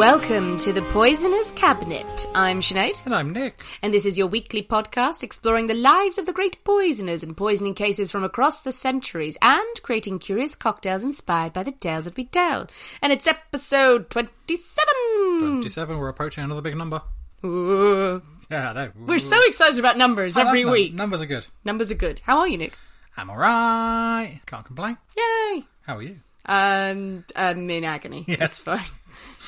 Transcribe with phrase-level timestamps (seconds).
[0.00, 2.26] Welcome to the Poisoner's Cabinet.
[2.34, 3.62] I'm Sinead, And I'm Nick.
[3.82, 7.74] and this is your weekly podcast exploring the lives of the great poisoners and poisoning
[7.74, 12.24] cases from across the centuries and creating curious cocktails inspired by the tales that we
[12.24, 12.66] tell.
[13.02, 15.58] And it's episode 27!
[15.58, 17.02] 27, we're approaching another big number.
[17.44, 18.22] Ooh.
[18.50, 18.92] Yeah, I know.
[19.04, 20.94] We're so excited about numbers I love every num- week.
[20.94, 21.46] Numbers are good.
[21.62, 22.22] Numbers are good.
[22.24, 22.72] How are you, Nick?
[23.18, 24.40] I'm alright.
[24.46, 24.96] Can't complain.
[25.14, 25.64] Yay!
[25.82, 26.20] How are you?
[26.46, 28.24] Um, I'm in agony.
[28.26, 28.36] Yeah.
[28.36, 28.80] That's fine.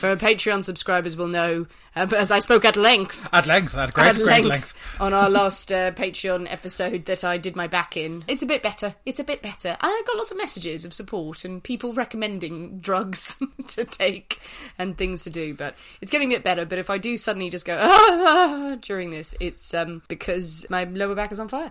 [0.03, 3.95] For Patreon subscribers will know, uh, but as I spoke at length At length, at
[3.95, 4.97] great, at great length, length.
[5.01, 8.25] on our last uh, Patreon episode that I did my back in.
[8.27, 8.97] It's a bit better.
[9.07, 9.77] It's a bit better.
[9.81, 14.41] I got lots of messages of support and people recommending drugs to take
[14.77, 16.67] and things to do, but it's getting a bit better.
[16.67, 21.15] But if I do suddenly just go ah, during this, it's um, because my lower
[21.15, 21.71] back is on fire.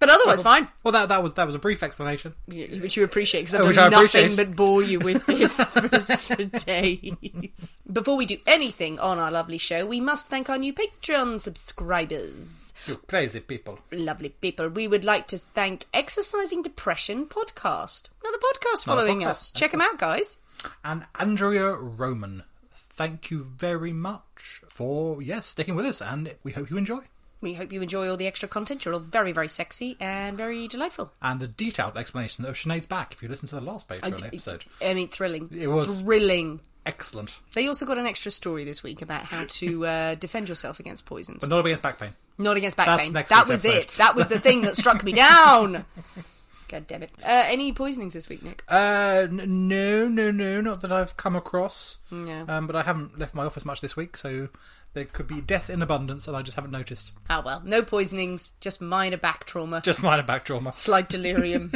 [0.00, 0.68] But otherwise, fine.
[0.84, 2.34] Well, that, that was that was a brief explanation.
[2.46, 6.44] Which you appreciate because I've Oh, done nothing but bore you with this for, for
[6.44, 7.80] days.
[7.92, 12.72] Before we do anything on our lovely show, we must thank our new Patreon subscribers.
[12.86, 13.80] You crazy people.
[13.90, 14.68] Lovely people.
[14.68, 18.08] We would like to thank Exercising Depression Podcast.
[18.22, 19.26] Another podcast Another following podcast.
[19.30, 19.50] us.
[19.50, 20.38] Check them out, guys.
[20.84, 26.70] And Andrea Roman, thank you very much for, yes, sticking with us, and we hope
[26.70, 27.00] you enjoy.
[27.40, 28.84] We hope you enjoy all the extra content.
[28.84, 31.12] You're all very, very sexy and very delightful.
[31.22, 34.64] And the detailed explanation of Sinead's back, if you listen to the last Patreon episode.
[34.82, 35.48] I mean, thrilling.
[35.56, 36.60] It was- thrilling.
[36.86, 37.38] Excellent.
[37.52, 41.04] They also got an extra story this week about how to uh, defend yourself against
[41.04, 41.40] poisons.
[41.40, 42.14] But not against back pain.
[42.38, 43.12] Not against back That's pain.
[43.12, 43.78] That was episode.
[43.82, 43.94] it.
[43.98, 45.84] That was the thing that struck me down.
[46.68, 47.10] God damn it.
[47.22, 48.62] Uh, any poisonings this week, Nick?
[48.68, 51.96] Uh, n- no, no, no, not that I've come across.
[52.10, 52.44] No.
[52.48, 54.48] Um, but I haven't left my office much this week, so
[54.94, 57.12] there could be death in abundance, and I just haven't noticed.
[57.30, 60.72] Ah, well, no poisonings, just minor back trauma, Just minor back trauma.
[60.72, 61.72] slight delirium,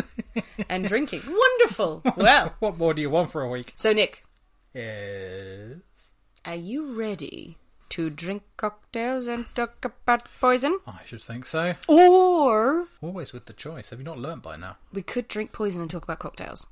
[0.69, 1.21] and drinking.
[1.27, 2.03] Wonderful.
[2.17, 3.73] Well, What more do you want for a week?
[3.77, 4.25] so Nick,
[4.75, 6.11] Yes.
[6.45, 7.59] are you ready
[7.91, 10.79] to drink cocktails and talk about poison?
[10.87, 11.75] I should think so.
[11.89, 13.91] Or Always with the choice.
[13.91, 14.77] Have you not learnt by now?
[14.93, 16.67] we could drink poison and talk about cocktails.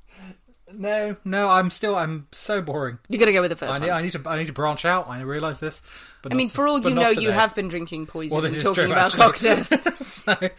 [0.77, 1.49] No, no.
[1.49, 1.95] I'm still.
[1.95, 2.99] I'm so boring.
[3.09, 3.97] You gotta go with the first I need, one.
[3.97, 4.21] I need to.
[4.27, 5.07] I need to branch out.
[5.07, 5.83] I realise this.
[6.21, 7.21] But I mean, for all but you know, today.
[7.23, 9.69] you have been drinking poison Well, and talking true, about cocktails.
[9.95, 10.49] So, Tiny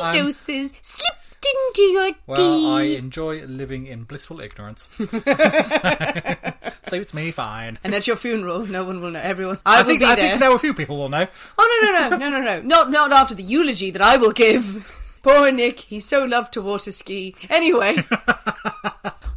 [0.00, 2.70] I'm- doses slipped into your well, tea.
[2.70, 4.88] I enjoy living in blissful ignorance.
[6.84, 7.78] Suits me fine.
[7.82, 9.20] And at your funeral, no one will know.
[9.20, 10.00] Everyone, I, I, will think.
[10.00, 10.28] be I there.
[10.28, 11.26] think now a few people will know.
[11.58, 12.62] Oh no, no, no, no, no, no!
[12.62, 14.98] Not not after the eulogy that I will give.
[15.22, 17.34] Poor Nick, he so loved to water ski.
[17.48, 17.96] Anyway,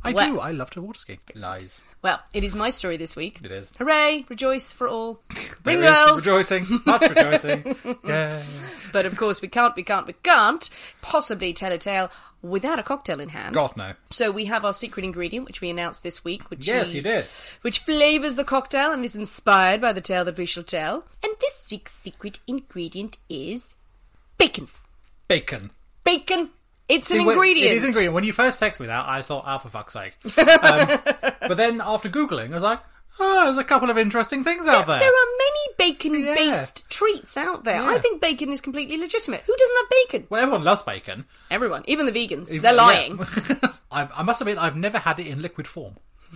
[0.04, 0.40] I Well- do.
[0.40, 1.20] I love to water ski.
[1.36, 1.82] Lies.
[2.02, 3.40] well, it is my story this week.
[3.44, 3.72] It is.
[3.78, 4.26] Hooray!
[4.30, 5.22] Rejoice for all.
[5.64, 6.26] Bring There is girls.
[6.28, 7.76] rejoicing, much rejoicing.
[8.06, 8.42] Yeah.
[8.92, 10.70] But of course, we can't, we can't, we can't
[11.02, 12.10] possibly tell a tale
[12.42, 13.56] without a cocktail in hand.
[13.56, 13.94] God no.
[14.12, 17.02] So we have our secret ingredient, which we announced this week, which Yes, he- you
[17.04, 17.26] did.
[17.62, 21.06] which flavours the cocktail and is inspired by the tale that we shall tell.
[21.24, 23.74] And this week's secret ingredient is
[24.38, 24.68] bacon.
[25.28, 25.72] Bacon.
[26.06, 26.50] Bacon.
[26.88, 27.72] It's See, an when- ingredient.
[27.72, 28.14] It is an ingredient.
[28.16, 30.16] When you first texted me that, I thought, oh, for fuck's sake.
[30.24, 30.32] Um,
[31.42, 32.80] but then after Googling, I was like,
[33.20, 35.00] oh, there's a couple of interesting things out there.
[35.00, 37.82] There are many bacon-based treats out there.
[37.82, 39.42] I think bacon is completely legitimate.
[39.48, 40.28] Who doesn't love bacon?
[40.30, 41.26] Well, everyone loves bacon.
[41.50, 42.62] Everyone, even the vegans.
[42.62, 43.18] They're lying.
[43.18, 43.72] yeah.
[43.92, 45.96] I, I must admit, I've never had it in liquid form.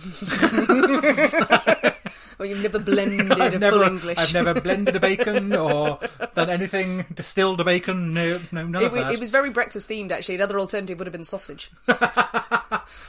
[2.40, 4.18] Or you've never blended a never, full English.
[4.18, 6.00] I've never blended a bacon or
[6.34, 8.14] done anything, distilled a bacon.
[8.14, 9.12] No, no, none It, of that.
[9.12, 10.36] it was very breakfast themed, actually.
[10.36, 11.70] Another alternative would have been sausage.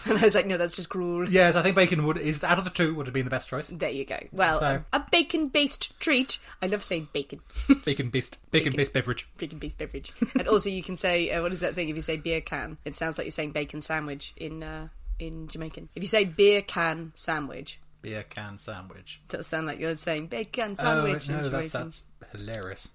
[0.07, 1.27] And I was like, no, that's just cruel.
[1.29, 3.49] Yes, I think bacon would is out of the two would have been the best
[3.49, 3.69] choice.
[3.69, 4.17] There you go.
[4.31, 6.37] Well, So- um, a bacon-based treat.
[6.61, 7.39] I love saying bacon.
[7.85, 9.27] Bacon based bacon based beverage.
[9.37, 10.11] bacon-based beverage.
[10.37, 11.89] and also, you can say, uh, what is that thing?
[11.89, 14.89] If you say beer can, it sounds like you're saying bacon sandwich in uh,
[15.19, 15.89] in Jamaican.
[15.95, 19.21] If you say beer can sandwich, Beer can sandwich.
[19.29, 22.89] it does sound like you're saying bacon Oh sandwich Oh, no, that's that's hilarious.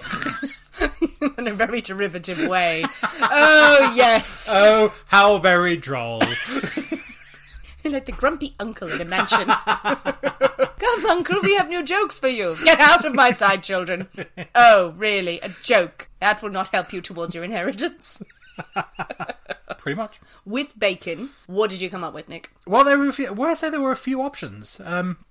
[1.38, 2.84] in a very derivative way.
[3.22, 6.22] oh yes, Oh, how very droll.
[7.82, 9.46] Like the grumpy uncle in a mansion.
[9.64, 12.54] Come, uncle, we have new jokes for you.
[12.62, 14.06] Get out of my sight, children.
[14.54, 15.40] Oh, really?
[15.40, 16.08] A joke?
[16.20, 18.22] That will not help you towards your inheritance.
[19.78, 20.20] Pretty much.
[20.44, 22.50] With bacon, what did you come up with, Nick?
[22.66, 24.80] Well, there were a few, well, I say there were a few options.
[24.84, 25.24] Um,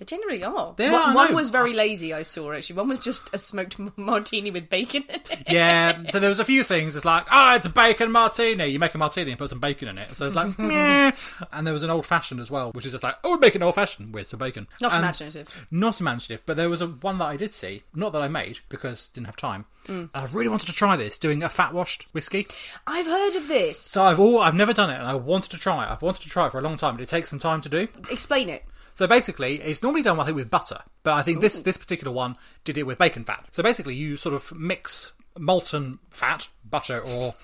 [0.00, 0.72] There generally are.
[0.78, 2.76] There one, are, one was very lazy, I saw actually.
[2.76, 5.42] One was just a smoked martini with bacon in it.
[5.50, 6.96] yeah, so there was a few things.
[6.96, 8.68] It's like, oh, it's a bacon martini.
[8.68, 10.08] You make a martini and put some bacon in it.
[10.16, 11.12] So it's like, meh.
[11.52, 13.54] And there was an old fashioned as well, which is just like, oh, we make
[13.54, 14.68] an old fashioned with some bacon.
[14.80, 15.66] Not And- imaginative.
[15.70, 18.60] Not imaginative, but there was a one that I did see, not that I made
[18.70, 19.66] because didn't have time.
[19.86, 19.98] Mm.
[19.98, 22.46] And I really wanted to try this, doing a fat washed whiskey.
[22.86, 23.78] I've heard of this.
[23.78, 25.90] So I've all I've never done it, and I wanted to try it.
[25.90, 27.68] I've wanted to try it for a long time, but it takes some time to
[27.68, 27.86] do.
[28.10, 28.64] Explain it.
[28.94, 32.12] So basically, it's normally done I think with butter, but I think this this particular
[32.12, 33.46] one did it with bacon fat.
[33.52, 37.34] So basically, you sort of mix molten fat, butter or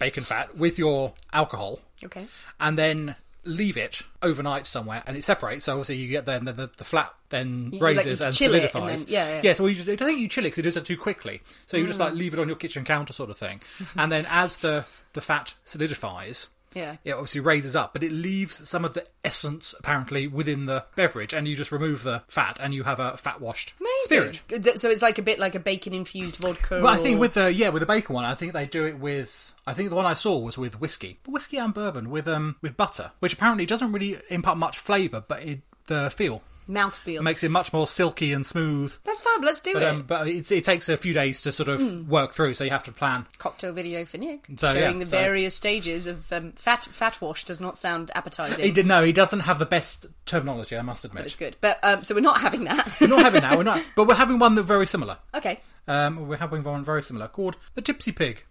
[0.00, 2.26] bacon fat with your alcohol, Okay.
[2.58, 3.16] and then
[3.46, 5.66] leave it overnight somewhere, and it separates.
[5.66, 8.34] So obviously, you get then the, the, the flat then You- like, raises you and
[8.34, 9.04] it and solidifies.
[9.04, 9.40] then- yeah, yeah.
[9.44, 9.52] yeah.
[9.52, 11.42] So you just, I don't think you chill it because it does it too quickly.
[11.66, 12.16] So you just like mm.
[12.18, 13.60] leave it on your kitchen counter, sort of thing,
[13.96, 16.48] and then as the the fat solidifies.
[16.74, 16.96] Yeah.
[17.04, 21.32] It obviously raises up, but it leaves some of the essence apparently within the beverage,
[21.32, 24.42] and you just remove the fat, and you have a fat washed spirit.
[24.76, 26.80] So it's like a bit like a bacon infused vodka.
[26.82, 28.84] Well, I think or- with the yeah with the bacon one, I think they do
[28.86, 29.54] it with.
[29.66, 32.76] I think the one I saw was with whiskey, whiskey and bourbon with um with
[32.76, 37.22] butter, which apparently doesn't really impart much flavour, but it, the feel mouthfeel.
[37.22, 38.94] makes it much more silky and smooth.
[39.04, 39.42] That's fab.
[39.42, 39.88] Let's do But it.
[39.88, 42.08] um, but it's, it takes a few days to sort of Hmm.
[42.08, 43.26] work through, so you have to plan.
[43.38, 46.84] Cocktail video for Nick, So, showing yeah, the so- various stages of um, fat.
[46.84, 48.64] Fat wash does not sound appetising.
[48.64, 51.52] He did no, he doesn't have the best terminology, I must admit It's admit.
[51.52, 52.96] good, but um, so we're not having that.
[53.00, 55.18] We're not having that, we're not, but we're having one that's very similar.
[55.34, 55.60] okay.
[55.86, 58.44] Um, we're having one very similar called the Tipsy Pig.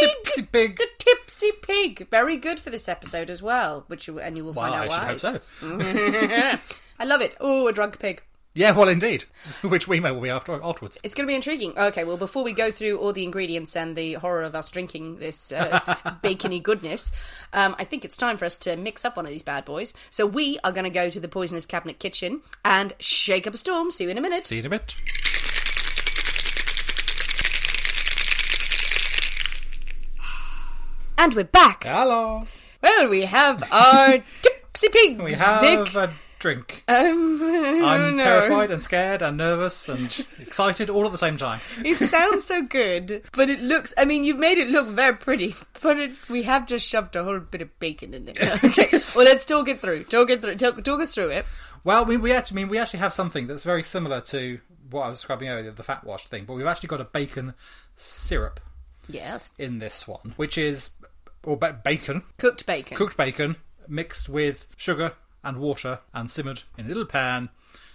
[0.00, 0.76] Tipsy pig.
[0.78, 2.08] The tipsy pig.
[2.10, 4.94] Very good for this episode as well, which you, and you will Well, find I
[4.96, 5.38] out should why.
[5.78, 6.80] hope so.
[6.98, 7.36] I love it.
[7.40, 8.22] Oh, a drunk pig.
[8.52, 9.26] Yeah, well, indeed.
[9.62, 10.98] Which we may will be after afterwards.
[11.04, 11.72] It's going to be intriguing.
[11.78, 15.18] Okay, well, before we go through all the ingredients and the horror of us drinking
[15.20, 15.78] this uh,
[16.22, 17.12] bacony goodness,
[17.52, 19.94] um, I think it's time for us to mix up one of these bad boys.
[20.10, 23.56] So we are going to go to the Poisoners' Cabinet kitchen and shake up a
[23.56, 23.92] storm.
[23.92, 24.44] See you in a minute.
[24.46, 24.96] See you in a bit.
[31.20, 31.84] And we're back.
[31.84, 32.44] Hello.
[32.82, 34.12] Well, we have our
[34.42, 35.22] tipsy pigs.
[35.22, 35.94] We have Nick.
[35.94, 36.82] a drink.
[36.88, 40.06] Um, I'm terrified and scared and nervous and
[40.38, 41.60] excited all at the same time.
[41.84, 43.92] It sounds so good, but it looks.
[43.98, 47.22] I mean, you've made it look very pretty, but it, we have just shoved a
[47.22, 48.58] whole bit of bacon in there.
[48.64, 50.04] Okay, well, let's talk it through.
[50.04, 50.56] Talk it through.
[50.56, 51.44] Talk, talk us through it.
[51.84, 54.58] Well, we, we actually I mean we actually have something that's very similar to
[54.88, 57.52] what I was describing earlier, the fat wash thing, but we've actually got a bacon
[57.94, 58.58] syrup
[59.12, 60.90] Yes, in this one, which is
[61.42, 62.96] or ba- bacon, cooked bacon.
[62.96, 63.56] cooked bacon
[63.88, 67.48] mixed with sugar and water and simmered in a little pan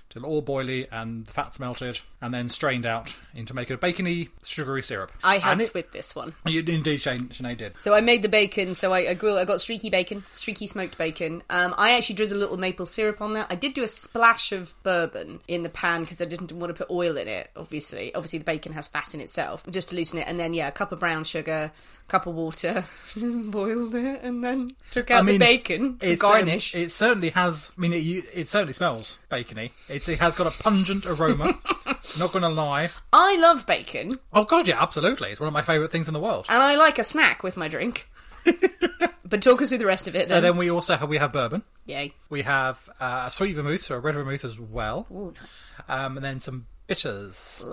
[0.10, 4.30] till all boily and the fat's melted and then strained out into make a bacony
[4.42, 5.12] sugary syrup.
[5.24, 6.34] I helped it- with this one.
[6.46, 7.80] You, indeed, Shane, Sinead did.
[7.80, 8.74] So I made the bacon.
[8.74, 9.38] So I, I grill.
[9.38, 11.44] I got streaky bacon, streaky smoked bacon.
[11.50, 13.48] Um, I actually drizzled a little maple syrup on that.
[13.50, 16.86] I did do a splash of bourbon in the pan because I didn't want to
[16.86, 17.50] put oil in it.
[17.56, 20.28] Obviously, obviously the bacon has fat in itself, just to loosen it.
[20.28, 21.72] And then yeah, a cup of brown sugar,
[22.08, 26.32] cup of water, boiled it, and then took out I mean, the bacon it's, um,
[26.32, 26.74] garnish.
[26.74, 27.72] it certainly has.
[27.78, 29.72] I mean, it, it certainly smells bacony.
[29.90, 31.58] It's, it has got a pungent aroma.
[32.20, 32.90] not going to lie.
[33.14, 35.30] I love bacon, Oh god, yeah, absolutely.
[35.32, 36.46] It's one of my favourite things in the world.
[36.50, 38.10] and I like a snack with my drink.
[39.26, 40.28] but talk us through the rest of it.
[40.28, 40.44] So Then.
[40.44, 41.64] then we also have we have bourbon.
[41.88, 42.14] Yay!
[42.30, 45.90] We have uh, a sweet vermouth, so a red vermouth as well, Ooh, nice.
[45.90, 47.64] um, and then some bitters,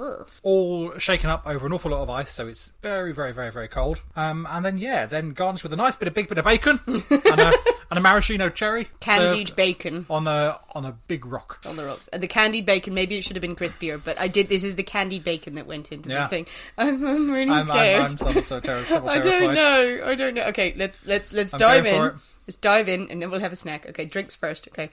[0.43, 3.69] all shaken up over an awful lot of ice, so it's very, very, very, very
[3.69, 4.03] cold.
[4.17, 6.81] Um, and then yeah, then garnished with a nice bit of big bit of bacon
[6.87, 7.53] and, a,
[7.91, 10.07] and a maraschino cherry, Candied served bacon.
[10.11, 11.61] on a on a big rock.
[11.67, 12.09] on the rocks.
[12.09, 14.49] And the candied bacon, maybe it should have been crispier, but I did.
[14.49, 16.25] This is the candied bacon that went into Yeah.
[16.25, 16.47] the thing.
[16.79, 17.97] I'm, I'm really I'm, scared.
[17.97, 19.23] I'm, I'm so, so ter- terrible, I terrified.
[19.23, 20.07] don't know.
[20.07, 20.43] I don't know.
[20.47, 22.15] Okay, let's let's let's I'm dive going for in.
[22.17, 22.21] it.
[22.49, 23.89] Let's dive in, and then we'll have a snack.
[23.91, 24.67] Okay, drinks first.
[24.69, 24.91] Okay.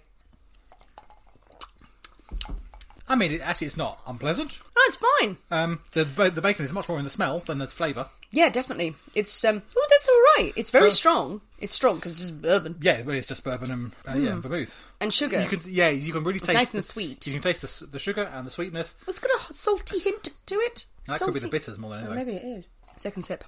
[3.10, 4.60] I mean, it, actually, it's not unpleasant.
[4.76, 5.38] No, it's fine.
[5.52, 8.08] Um, the the bacon is much more in the smell than the flavour.
[8.32, 8.96] Yeah, definitely.
[9.16, 9.64] It's um.
[9.76, 10.54] Oh, that's all right.
[10.56, 11.42] It's very strong.
[11.60, 14.44] It's strong because it's just bourbon Yeah, but it's just bourbon and, uh, yeah, and
[14.44, 14.94] vermouth.
[15.02, 15.42] and sugar.
[15.42, 17.26] You can, yeah, you can really taste nice the- and sweet.
[17.28, 18.96] You can taste the, s- the sugar and the sweetness.
[19.08, 20.86] It's got a salty hint to it.
[21.08, 22.16] That could be the Salty- bitters more than anything.
[22.16, 22.66] maybe it is.
[22.98, 23.44] Second sip.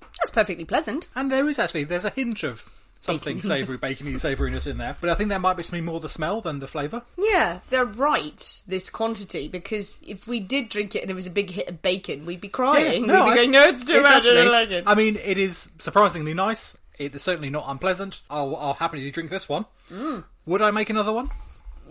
[0.00, 1.08] That's perfectly pleasant.
[1.14, 2.62] And there is actually there's a hint of
[3.04, 4.96] something savoury, bacony savouriness in there.
[5.00, 7.02] But I think there might be something more the smell than the flavour.
[7.18, 11.30] Yeah, they're right, this quantity, because if we did drink it and it was a
[11.30, 13.06] big hit of bacon, we'd be crying.
[13.06, 14.84] no, we'd be I- going, no, it's too much, I actually- don't like it.
[14.86, 16.76] I mean, it is surprisingly nice.
[16.98, 18.22] It is certainly not unpleasant.
[18.30, 19.66] I'll, I'll happily drink this one.
[19.90, 20.24] Mm.
[20.46, 21.28] Would I make another one?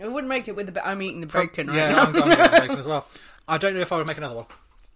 [0.02, 0.72] I wouldn't make it with the.
[0.72, 2.02] Ba- I'm eating the bacon right yeah, now.
[2.04, 3.06] I'm, I'm bacon as well.
[3.46, 4.46] I don't know if I would make another one.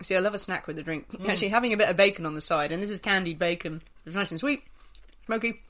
[0.01, 1.11] See, I love a snack with a drink.
[1.11, 1.29] Mm.
[1.29, 3.83] Actually, having a bit of bacon on the side, and this is candied bacon.
[4.07, 4.63] It's nice and sweet,
[5.27, 5.61] smoky.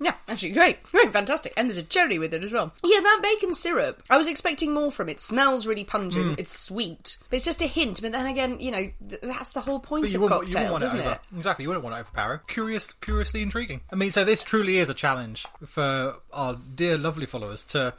[0.00, 1.52] Yeah, actually, great, great, fantastic.
[1.56, 2.72] And there's a cherry with it as well.
[2.84, 4.02] Yeah, that bacon syrup.
[4.08, 5.20] I was expecting more from it.
[5.20, 6.36] Smells really pungent.
[6.36, 6.40] Mm.
[6.40, 8.00] It's sweet, but it's just a hint.
[8.00, 10.70] But then again, you know, th- that's the whole point of wouldn't, you wouldn't cocktails,
[10.72, 11.10] want it isn't over.
[11.10, 11.36] it?
[11.36, 12.42] Exactly, you wouldn't want to overpower.
[12.46, 13.80] Curious, curiously intriguing.
[13.92, 17.94] I mean, so this truly is a challenge for our dear, lovely followers to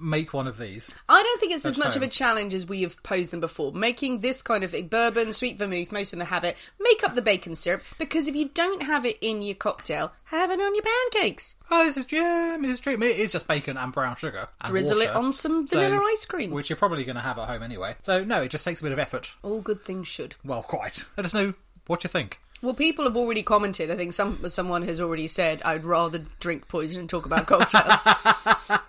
[0.00, 0.94] make one of these.
[1.08, 3.72] I don't think it's as much of a challenge as we have posed them before.
[3.72, 6.56] Making this kind of bourbon, sweet vermouth, most of them have it.
[6.80, 10.50] Make up the bacon syrup because if you don't have it in your cocktail, have
[10.50, 11.54] it on your pancakes.
[11.70, 12.94] Oh, this is yeah, this is true.
[12.94, 14.48] I mean, it is just bacon and brown sugar.
[14.60, 16.50] And Drizzle it on some So- vanilla ice cream.
[16.50, 17.94] which you're probably going to have at home anyway.
[18.02, 19.34] So no, it just takes a bit of effort.
[19.42, 20.34] All good things should.
[20.44, 21.04] Well, quite.
[21.16, 21.54] Let us know
[21.86, 22.40] what you think.
[22.62, 23.90] Well, people have already commented.
[23.90, 28.06] I think some someone has already said, "I'd rather drink poison and talk about cocktails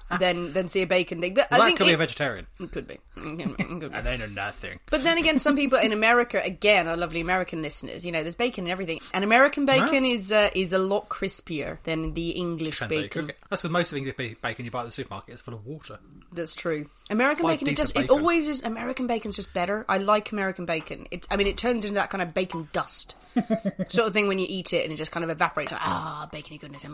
[0.19, 2.48] than than see a bacon thing." But Well, I that think could be a vegetarian.
[2.60, 3.00] it could be.
[3.17, 3.98] It could be.
[3.98, 4.79] And they know nothing.
[4.89, 8.36] But then again, some people in America, again, our lovely American listeners, you know, there's
[8.36, 12.79] bacon and everything, and American bacon is uh, is a lot crispier than the English
[12.79, 13.31] Depends bacon.
[13.50, 16.00] That's because most of English bacon you buy at the supermarket is full of water.
[16.31, 16.89] That's true.
[17.10, 18.63] American Like bacon, it decent just it always is.
[18.63, 19.86] American bacon's just better.
[19.89, 21.07] I like American bacon.
[21.12, 23.15] It, I mean, it turns into that kind of bacon dust
[23.89, 25.71] sort of thing when you eat it, and it just kind of evaporates.
[25.71, 26.85] Like, ah, bacony goodness.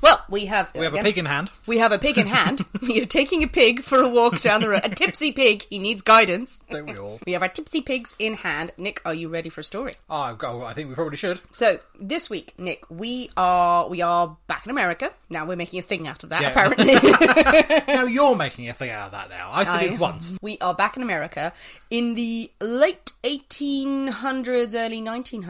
[0.00, 1.50] Well, we have We have a pig in hand.
[1.66, 2.64] We have a pig in hand.
[2.82, 4.82] You're taking a pig for a walk down the road.
[4.84, 5.64] A tipsy pig.
[5.68, 6.62] He needs guidance.
[6.70, 7.20] Don't we all?
[7.26, 8.72] We have our tipsy pigs in hand.
[8.76, 9.94] Nick, are you ready for a story?
[10.10, 11.40] Oh, oh, I think we probably should.
[11.52, 15.10] So this week, Nick, we are we are back in America.
[15.30, 16.42] Now we're making a thing out of that.
[16.42, 16.50] Yeah.
[16.50, 19.50] Apparently, no, you're making a thing out of that now.
[19.52, 20.36] I said I- it once.
[20.42, 21.52] We are back in America
[21.90, 25.45] in the late 1800s, early 1900s,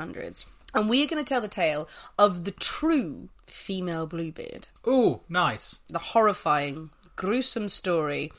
[0.75, 1.89] and we are going to tell the tale
[2.19, 5.81] of the true female bluebeard, Ooh, nice.
[5.89, 8.33] the horrifying, gruesome story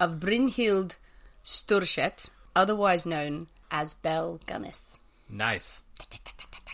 [0.00, 0.96] of Brynhild
[1.44, 4.98] Sturset, otherwise known as Belle Gunness.
[5.28, 5.82] Nice.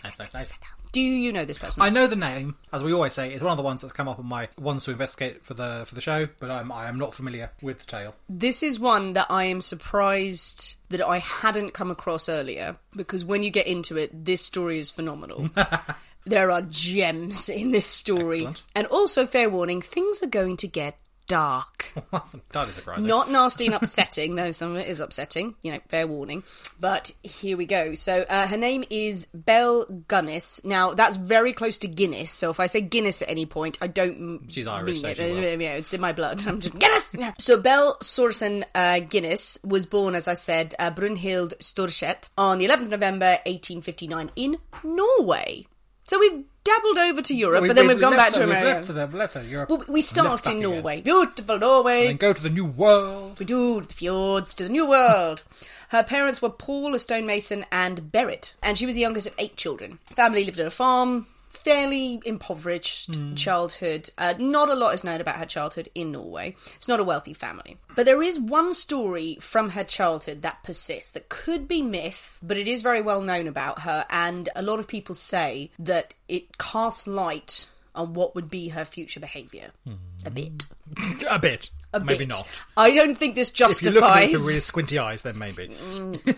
[0.03, 0.53] Nice, nice, nice.
[0.93, 1.81] Do you know this person?
[1.81, 3.33] I know the name, as we always say.
[3.33, 5.83] It's one of the ones that's come up on my ones to investigate for the
[5.87, 8.15] for the show, but I'm I am not familiar with the tale.
[8.29, 13.41] This is one that I am surprised that I hadn't come across earlier because when
[13.41, 15.49] you get into it, this story is phenomenal.
[16.25, 18.37] there are gems in this story.
[18.37, 18.63] Excellent.
[18.75, 20.97] And also, fair warning, things are going to get
[21.33, 21.87] dark.
[22.23, 23.07] Surprising.
[23.07, 26.43] Not nasty and upsetting, though some of it is upsetting, you know, fair warning.
[26.79, 27.95] But here we go.
[27.95, 30.63] So uh, her name is Belle Gunness.
[30.63, 33.87] Now, that's very close to Guinness, so if I say Guinness at any point, I
[33.87, 35.31] don't She's Irish, so mean it.
[35.33, 35.37] will.
[35.39, 36.43] Uh, You know, it's in my blood.
[36.47, 37.15] I'm just, Guinness!
[37.17, 37.33] Yeah.
[37.39, 42.65] So Belle Sorsen uh, Guinness was born, as I said, uh, Brunhild Storset on the
[42.67, 45.65] 11th of November 1859 in Norway.
[46.13, 48.65] So we've dabbled over to Europe, but then we've, gone back to America.
[48.67, 49.69] left to the left to Europe.
[49.71, 50.69] Well, we start in again.
[50.69, 51.01] Norway.
[51.01, 52.05] Beautiful Norway.
[52.05, 53.39] And go to the new world.
[53.39, 55.41] We do the fjords to the new world.
[55.89, 59.57] Her parents were Paul, a stonemason, and Berit, and she was the youngest of eight
[59.57, 59.97] children.
[60.05, 64.09] Family lived on a farm, fairly impoverished childhood.
[64.17, 66.55] Uh, not a lot is known about her childhood in Norway.
[66.75, 67.77] It's not a wealthy family.
[67.95, 72.57] But there is one story from her childhood that persists that could be myth, but
[72.57, 76.57] it is very well known about her, and a lot of people say that it
[76.57, 79.71] casts light on what would be her future behaviour.
[80.25, 80.65] A bit.
[81.29, 81.69] a bit.
[81.93, 82.29] A Maybe bit.
[82.29, 82.47] not.
[82.75, 83.87] I don't think this justifies.
[83.87, 85.69] If you look at it through really squinty eyes, then maybe.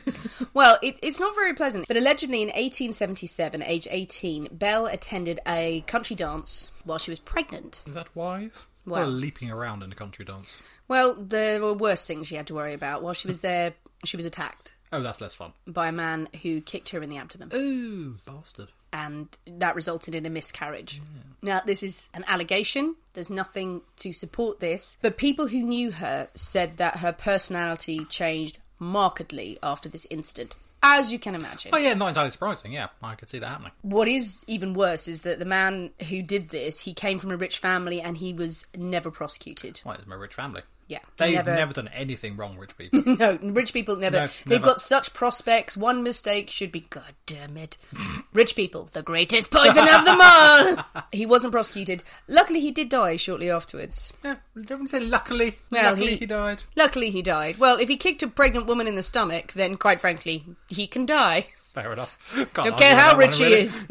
[0.53, 1.85] Well, it, it's not very pleasant.
[1.87, 7.83] But allegedly in 1877, age 18, Belle attended a country dance while she was pregnant.
[7.87, 8.65] Is that wise?
[8.85, 10.55] Well- Well, leaping around in a country dance.
[10.87, 13.01] Well, there were worse things she had to worry about.
[13.03, 13.73] While she was there,
[14.05, 15.51] she was attacked Oh, that's less fun.
[15.67, 17.49] by a man who kicked her in the abdomen.
[17.53, 18.69] Ooh, bastard.
[18.95, 21.01] And that resulted in a miscarriage.
[21.41, 22.95] Now, this is an allegation.
[23.13, 28.59] There's nothing to support this, but people who knew her said that her personality changed
[28.79, 31.71] markedly after this incident, as you can imagine.
[31.73, 32.71] Oh yeah, not entirely surprising.
[32.71, 33.73] Yeah, I could see that happening.
[33.81, 37.37] What is even worse is that the man who did this, he came from a
[37.37, 39.81] rich family and he was never prosecuted.
[39.83, 40.61] Well, it's my rich family.
[40.87, 43.01] Yeah, They've never, done anything wrong, rich people.
[43.19, 44.17] No, rich people never.
[44.17, 44.65] No, They've never.
[44.65, 45.75] got such prospects.
[45.75, 47.77] One mistake should be, God damn it.
[48.33, 50.77] rich people, the greatest poison of them all.
[51.11, 52.03] he wasn't prosecuted.
[52.27, 54.13] Luckily, he did die shortly afterwards.
[54.23, 55.57] yeah, don't say luckily?
[55.71, 56.61] Well, luckily he- he died.
[56.75, 57.57] Luckily, he died.
[57.57, 61.07] Well, if he kicked a pregnant woman in the stomach, then quite frankly, he can
[61.07, 61.47] die.
[61.73, 62.17] Fair enough.
[62.35, 63.59] Can't Don't care how that one, rich he really.
[63.61, 63.87] is.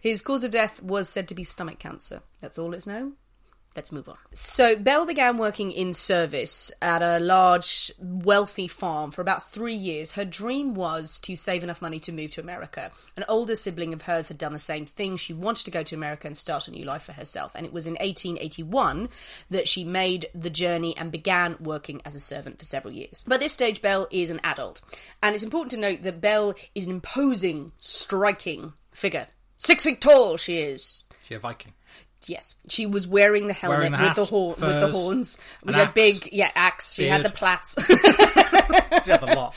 [0.00, 2.22] His cause of death was said to be stomach cancer.
[2.40, 3.12] That's all it's known.
[3.80, 4.18] Let's move on.
[4.34, 10.12] So, Belle began working in service at a large, wealthy farm for about three years.
[10.12, 12.90] Her dream was to save enough money to move to America.
[13.16, 15.16] An older sibling of hers had done the same thing.
[15.16, 17.52] She wanted to go to America and start a new life for herself.
[17.54, 19.08] And it was in 1881
[19.48, 23.24] that she made the journey and began working as a servant for several years.
[23.26, 24.82] By this stage, Belle is an adult.
[25.22, 29.28] And it's important to note that Belle is an imposing, striking figure.
[29.56, 31.04] Six feet tall, she is.
[31.22, 31.72] She a Viking.
[32.26, 35.38] Yes, she was wearing the helmet Wearing the with hat, the with the furs, horns,
[35.62, 36.94] which had big, yeah, axe.
[36.94, 37.76] She had the plaits,
[39.04, 39.54] She had a lot.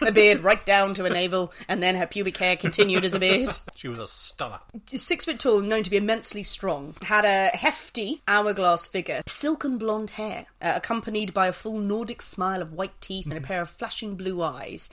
[0.00, 3.18] the beard right down to her navel, and then her pubic hair continued as a
[3.18, 3.50] beard.
[3.76, 4.60] She was a stunner.
[4.86, 10.10] Six foot tall, known to be immensely strong, had a hefty hourglass figure, silken blonde
[10.10, 13.70] hair, uh, accompanied by a full Nordic smile of white teeth and a pair of
[13.70, 14.88] flashing blue eyes.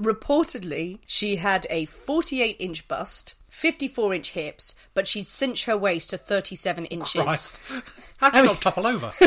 [0.00, 3.34] Reportedly, she had a 48 inch bust.
[3.50, 7.22] 54 inch hips, but she'd cinch her waist to 37 inches.
[7.22, 7.60] Christ.
[8.18, 9.10] How'd she not topple over?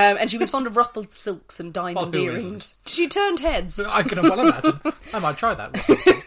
[0.00, 2.76] Um, and she was fond of ruffled silks and diamond Well, earrings.
[2.86, 3.78] She turned heads.
[3.78, 4.80] I can well imagine.
[5.12, 5.76] I might try that.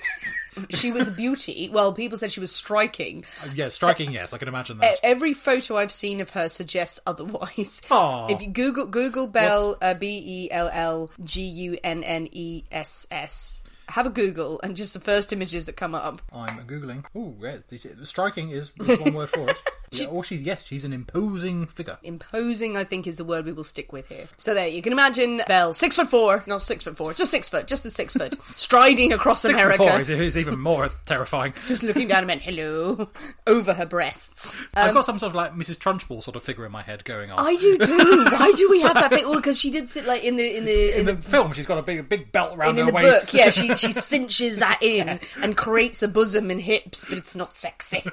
[0.70, 1.68] She was a beauty.
[1.74, 3.25] Well, people said she was striking.
[3.56, 5.00] yeah, striking, yes, I can imagine that.
[5.01, 7.82] Every photo I've seen of her suggests otherwise.
[7.89, 8.27] Aw.
[8.27, 12.65] If you Google Google Bell uh, B E L L G U N N E
[12.72, 16.22] S S, have a Google, and just the first images that come up.
[16.32, 17.03] I'm googling.
[17.15, 17.58] Ooh, yeah,
[18.03, 19.58] striking is, is one word for it.
[20.01, 21.97] Yeah, or she, yes, she's an imposing figure.
[22.03, 24.25] Imposing, I think, is the word we will stick with here.
[24.38, 27.50] So there, you can imagine Belle, six foot four, not six foot four, just six
[27.50, 29.77] foot, just the six foot, striding across Six America.
[29.77, 31.53] foot four is, is even more terrifying.
[31.67, 33.09] just looking down at men, hello,
[33.47, 34.55] over her breasts.
[34.73, 35.77] I've got some sort of like Mrs.
[35.77, 37.39] Trunchbull sort of figure in my head going on.
[37.39, 38.25] Um, I do too.
[38.31, 39.23] Why do we have that bit?
[39.33, 41.77] Well, because she did sit like in the in the in the film, she's got
[41.77, 43.32] a big, big belt around in, her in the waist.
[43.32, 47.36] book, yeah, she she cinches that in and creates a bosom and hips, but it's
[47.36, 48.03] not sexy.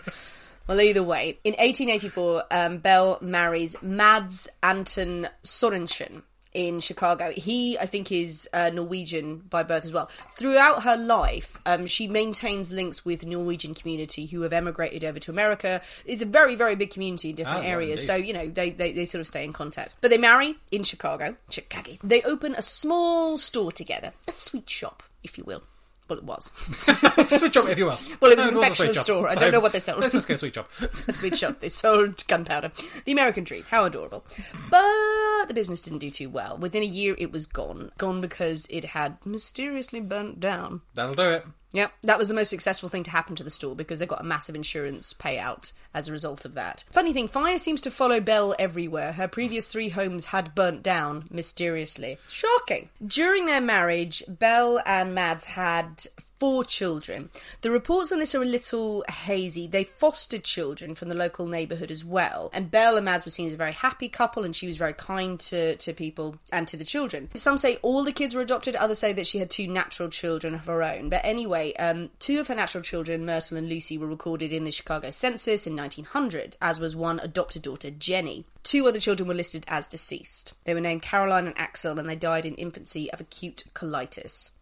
[0.70, 7.32] Well, either way, in 1884, um, Belle marries Mads Anton Sorensen in Chicago.
[7.32, 10.06] He, I think, is uh, Norwegian by birth as well.
[10.38, 15.32] Throughout her life, um, she maintains links with Norwegian community who have emigrated over to
[15.32, 15.80] America.
[16.04, 18.92] It's a very, very big community in different Oh, areas, so you know they, they
[18.92, 19.94] they sort of stay in contact.
[20.00, 21.96] But they marry in Chicago, Chicago.
[22.04, 25.64] They open a small store together, a sweet shop, if you will.
[26.10, 26.50] Well, it was
[27.38, 27.96] sweet shop, if you will.
[28.20, 29.04] Well, it was uh, a a confectioner's shop.
[29.04, 29.28] store.
[29.28, 30.00] I don't know what they sold.
[30.00, 30.70] Let's just go sweet shop.
[31.08, 31.60] a sweet shop.
[31.60, 32.72] They sold gunpowder.
[33.04, 33.64] The American dream.
[33.68, 34.24] How adorable.
[34.70, 36.58] But the business didn't do too well.
[36.58, 37.92] Within a year, it was gone.
[37.98, 40.82] Gone because it had mysteriously burnt down.
[40.94, 41.46] That'll do it.
[41.72, 44.20] Yep, that was the most successful thing to happen to the store because they got
[44.20, 46.84] a massive insurance payout as a result of that.
[46.90, 49.12] Funny thing, fire seems to follow Belle everywhere.
[49.12, 52.18] Her previous three homes had burnt down mysteriously.
[52.28, 52.88] Shocking.
[53.06, 56.06] During their marriage, Belle and Mads had
[56.40, 57.28] four children.
[57.60, 59.66] The reports on this are a little hazy.
[59.66, 62.48] They fostered children from the local neighbourhood as well.
[62.54, 64.94] And Belle and Mads were seen as a very happy couple and she was very
[64.94, 67.28] kind to, to people and to the children.
[67.34, 70.54] Some say all the kids were adopted, others say that she had two natural children
[70.54, 71.10] of her own.
[71.10, 74.70] But anyway, um, two of her natural children, Myrtle and Lucy, were recorded in the
[74.70, 78.46] Chicago census in 1900, as was one adopted daughter, Jenny.
[78.62, 80.54] Two other children were listed as deceased.
[80.64, 84.52] They were named Caroline and Axel, and they died in infancy of acute colitis.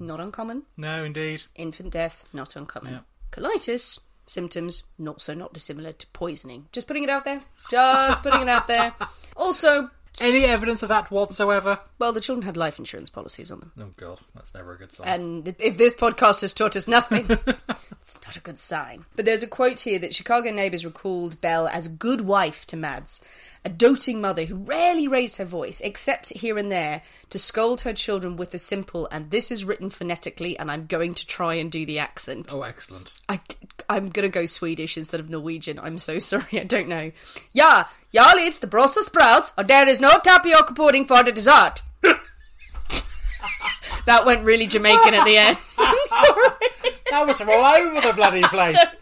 [0.00, 0.62] Not uncommon.
[0.76, 1.42] No, indeed.
[1.56, 2.92] Infant death, not uncommon.
[2.92, 3.00] Yeah.
[3.32, 6.66] Colitis, symptoms, not so not dissimilar to poisoning.
[6.72, 7.40] Just putting it out there.
[7.70, 8.92] Just putting it out there.
[9.36, 9.88] Also,
[10.20, 11.78] Any evidence of that whatsoever?
[12.00, 13.72] well, the children had life insurance policies on them.
[13.78, 15.06] Oh god, that's never a good sign.
[15.06, 17.24] And if this podcast has taught us nothing,
[18.02, 19.04] it's not a good sign.
[19.14, 23.24] But there's a quote here that Chicago neighbours recalled Belle as good wife to Mads,
[23.64, 27.92] a doting mother who rarely raised her voice, except here and there, to scold her
[27.92, 31.70] children with the simple, and this is written phonetically, and I'm going to try and
[31.70, 32.50] do the accent.
[32.52, 33.12] oh, excellent.
[33.28, 33.40] I,
[33.88, 35.78] I'm gonna go Swedish instead of Norwegian.
[35.78, 37.12] I'm so sorry, I don't know.
[37.52, 41.82] Ja, jag eats the Brussels sprouts, or there is no tapioca pudding for the dessert.
[44.06, 45.58] that went really Jamaican at the end.
[45.78, 46.92] I'm sorry.
[47.10, 48.96] That was from all over the bloody place.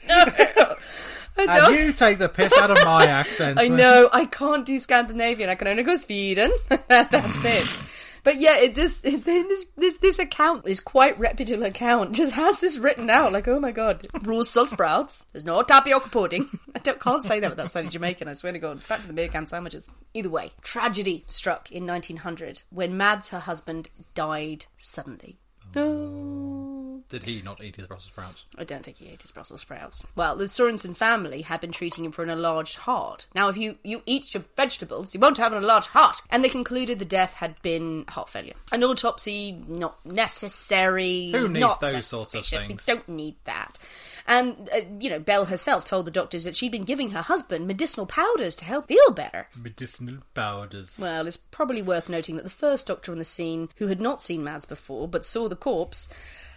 [1.38, 3.59] And you take the piss out of my accent.
[3.61, 5.51] I know I can't do Scandinavian.
[5.51, 6.53] I can only go Sweden.
[6.88, 7.81] That's it.
[8.27, 12.59] But yeah, it just it, this this this account, this quite reputable account, just has
[12.61, 13.33] this written out.
[13.33, 15.27] Like, oh my god, rules sell sprouts.
[15.33, 16.49] There's no tapioca pudding.
[16.75, 18.27] I don't can't say that without sounding Jamaican.
[18.27, 18.85] I swear to God.
[18.88, 19.88] Back to the beer can sandwiches.
[20.12, 25.38] Either way, tragedy struck in 1900 when Mads, her husband, died suddenly.
[25.77, 27.03] No.
[27.09, 28.45] Did he not eat his Brussels sprouts?
[28.59, 30.03] I don't think he ate his Brussels sprouts.
[30.17, 33.27] Well, the Sorensen family had been treating him for an enlarged heart.
[33.33, 36.23] Now, if you, you eat your vegetables, you won't have an enlarged heart.
[36.31, 38.55] And they concluded the death had been heart failure.
[38.73, 41.31] An autopsy, not necessary.
[41.31, 42.67] Who needs not those sorts of suspicious.
[42.67, 42.87] things?
[42.87, 43.79] We don't need that.
[44.27, 47.67] And, uh, you know, Belle herself told the doctors that she'd been giving her husband
[47.67, 49.47] medicinal powders to help feel better.
[49.57, 50.99] Medicinal powders.
[51.01, 54.23] Well, it's probably worth noting that the first doctor on the scene, who had not
[54.23, 56.09] seen Mads before but saw the corpse,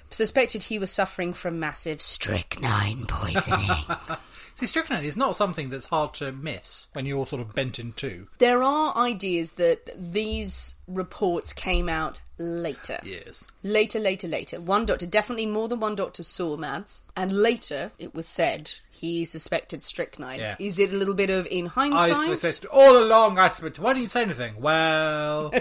[0.09, 3.69] suspected he was suffering from massive strychnine poisoning.
[4.59, 7.93] See, strychnine is not something that's hard to miss when you're sort of bent in
[7.93, 8.27] two.
[8.39, 12.99] there are ideas that these reports came out later.
[13.01, 13.47] Yes.
[13.63, 14.59] Later, later, later.
[14.59, 19.25] One doctor, definitely more than one doctor saw Mads, and later it was said he
[19.25, 20.39] suspected strychnine.
[20.39, 20.55] Yeah.
[20.59, 22.37] Is it a little bit of in I hindsight?
[22.39, 23.39] suspected all along.
[23.39, 23.81] I suspected.
[23.81, 24.59] Why didn't you say anything?
[24.59, 25.51] Well,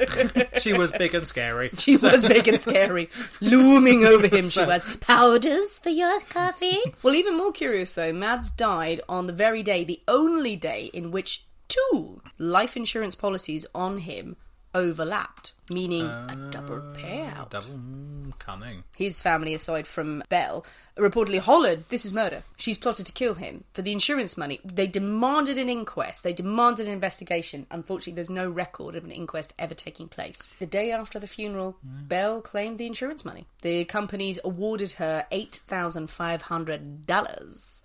[0.58, 1.70] she was big and scary.
[1.78, 3.08] She was big and scary,
[3.40, 4.42] looming over him.
[4.48, 6.78] She was powders for your coffee.
[7.02, 11.10] well, even more curious though, Mads died on the very day, the only day in
[11.10, 14.36] which two life insurance policies on him
[14.74, 17.50] overlapped, meaning a uh, double payout.
[17.50, 17.78] Double
[18.38, 18.84] cunning.
[18.96, 20.64] His family, aside from Belle,
[20.96, 22.42] reportedly hollered, This is murder.
[22.56, 23.64] She's plotted to kill him.
[23.72, 26.24] For the insurance money, they demanded an inquest.
[26.24, 27.66] They demanded an investigation.
[27.70, 30.50] Unfortunately, there's no record of an inquest ever taking place.
[30.58, 33.46] The day after the funeral, Belle claimed the insurance money.
[33.62, 37.80] The companies awarded her $8,500.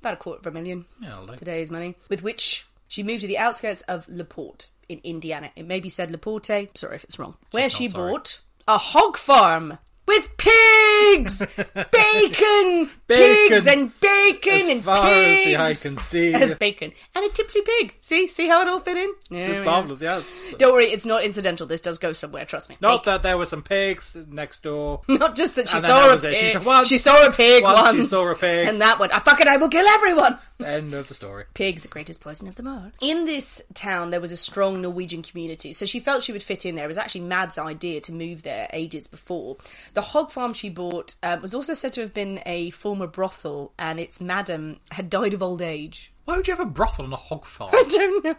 [0.00, 3.28] About a quarter of a million Yeah, I'll today's money, with which she moved to
[3.28, 5.50] the outskirts of LaPorte in Indiana.
[5.56, 8.12] It may be said LaPorte, sorry if it's wrong, where she sorry.
[8.12, 11.38] bought a hog farm with pigs,
[11.92, 15.44] bacon, pigs, and bacon As and far as pigs.
[15.46, 16.34] the eye can see.
[16.34, 17.94] as bacon and a tipsy pig.
[18.00, 19.12] See, see how it all fit in.
[19.30, 20.54] There It's marvellous, yes.
[20.58, 21.66] Don't worry, it's not incidental.
[21.66, 22.44] This does go somewhere.
[22.44, 22.76] Trust me.
[22.80, 23.12] Not Bacon.
[23.14, 25.00] that there were some pigs next door.
[25.08, 26.36] Not just that she And saw a pig.
[26.36, 27.96] She said, once- she saw a pig once once.
[27.96, 28.68] she saw a pig.
[28.68, 29.10] and that one.
[29.12, 30.38] I fucking I will kill everyone.
[30.64, 31.44] End of the story.
[31.54, 32.92] Pigs, the greatest poison of them all.
[33.00, 36.64] In this town, there was a strong Norwegian community, so she felt she would fit
[36.64, 36.84] in there.
[36.84, 39.56] It was actually Mads' idea to move there ages before.
[39.94, 43.72] The hog farm she bought um, was also said to have been a former brothel,
[43.78, 46.12] and its madam had died of old age.
[46.24, 47.72] Why would you have a brothel and a hog farm?
[47.74, 48.36] I don't know.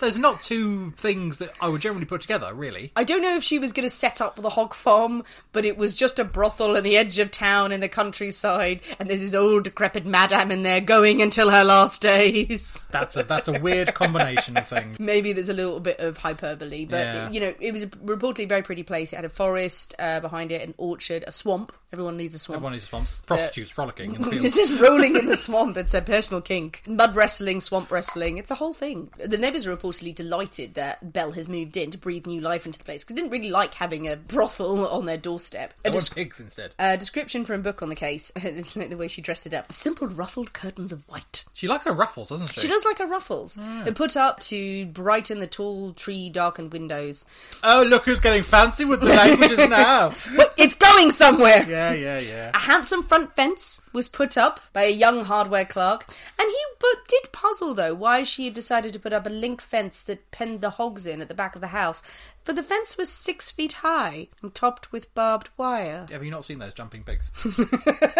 [0.00, 2.90] There's not two things that I would generally put together, really.
[2.96, 5.22] I don't know if she was going to set up the hog farm,
[5.52, 9.08] but it was just a brothel on the edge of town in the countryside, and
[9.08, 12.84] there's this old decrepit madam in there going until her last days.
[12.90, 14.98] That's a that's a weird combination of things.
[15.00, 17.30] Maybe there's a little bit of hyperbole, but Yeah.
[17.30, 19.12] you know, it was a reportedly a very pretty place.
[19.12, 21.72] It had a forest uh, behind it, an orchard, a swamp.
[21.92, 22.60] Everyone needs a swamp.
[22.62, 24.56] One of these swamps, prostitutes frolicking in the fields.
[24.56, 25.76] just rolling in the swamp.
[25.76, 26.82] It's a personal kink.
[27.04, 28.38] Mud wrestling, swamp wrestling.
[28.38, 29.10] It's a whole thing.
[29.22, 32.78] The neighbours are reportedly delighted that Belle has moved in to breathe new life into
[32.78, 35.74] the place because they didn't really like having a brothel on their doorstep.
[35.84, 36.72] A I want pigs instead.
[36.78, 38.32] a description from a book on the case,
[38.74, 39.70] like the way she dressed it up.
[39.70, 41.44] Simple ruffled curtains of white.
[41.52, 42.62] She likes her ruffles, doesn't she?
[42.62, 43.56] She does like her ruffles.
[43.56, 43.84] Hmm.
[43.84, 47.26] They're put up to brighten the tall, tree darkened windows.
[47.62, 50.14] Oh, look who's getting fancy with the languages now.
[50.38, 51.66] But it's going somewhere!
[51.68, 52.50] Yeah, yeah, yeah.
[52.54, 56.04] A handsome front fence was put up by a young hardware clerk,
[56.38, 59.62] and he but did puzzle though why she had decided to put up a link
[59.62, 62.02] fence that penned the hogs in at the back of the house.
[62.44, 66.06] For the fence was six feet high and topped with barbed wire.
[66.10, 67.30] Have you not seen those jumping pigs?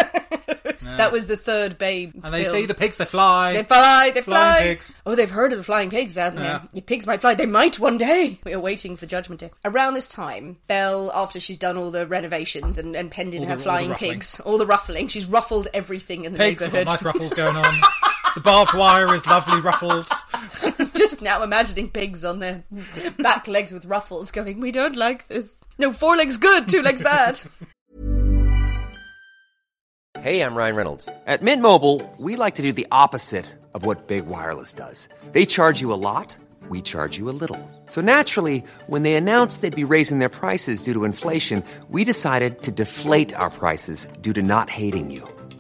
[0.97, 2.13] That was the third Babe.
[2.23, 2.55] And they film.
[2.57, 3.55] see the pigs, they fly.
[3.55, 4.61] They fly, they Flying fly.
[4.63, 4.95] pigs.
[5.07, 6.45] Oh, they've heard of the flying pigs, haven't they?
[6.45, 6.63] Yeah.
[6.73, 7.35] Your pigs might fly.
[7.35, 8.39] They might one day.
[8.45, 9.51] We are waiting for Judgment Day.
[9.65, 13.49] Around this time, Belle, after she's done all the renovations and, and penned in All
[13.49, 14.13] her the- flying ruffling.
[14.13, 16.87] pigs, all the ruffling, she's ruffled everything in the Pigs neighbourhood.
[16.87, 17.65] nice ruffles going on.
[18.35, 20.09] the barbed wire is lovely ruffled.
[20.95, 22.65] Just now imagining pigs on their
[23.19, 25.57] back legs with ruffles going, We don't like this.
[25.79, 27.41] No, four legs good, two legs bad.
[30.21, 31.09] Hey, I'm Ryan Reynolds.
[31.27, 35.09] At Mint Mobile, we like to do the opposite of what Big Wireless does.
[35.33, 36.35] They charge you a lot,
[36.69, 37.59] we charge you a little.
[37.87, 42.63] So naturally, when they announced they'd be raising their prices due to inflation, we decided
[42.63, 45.29] to deflate our prices due to not hating you.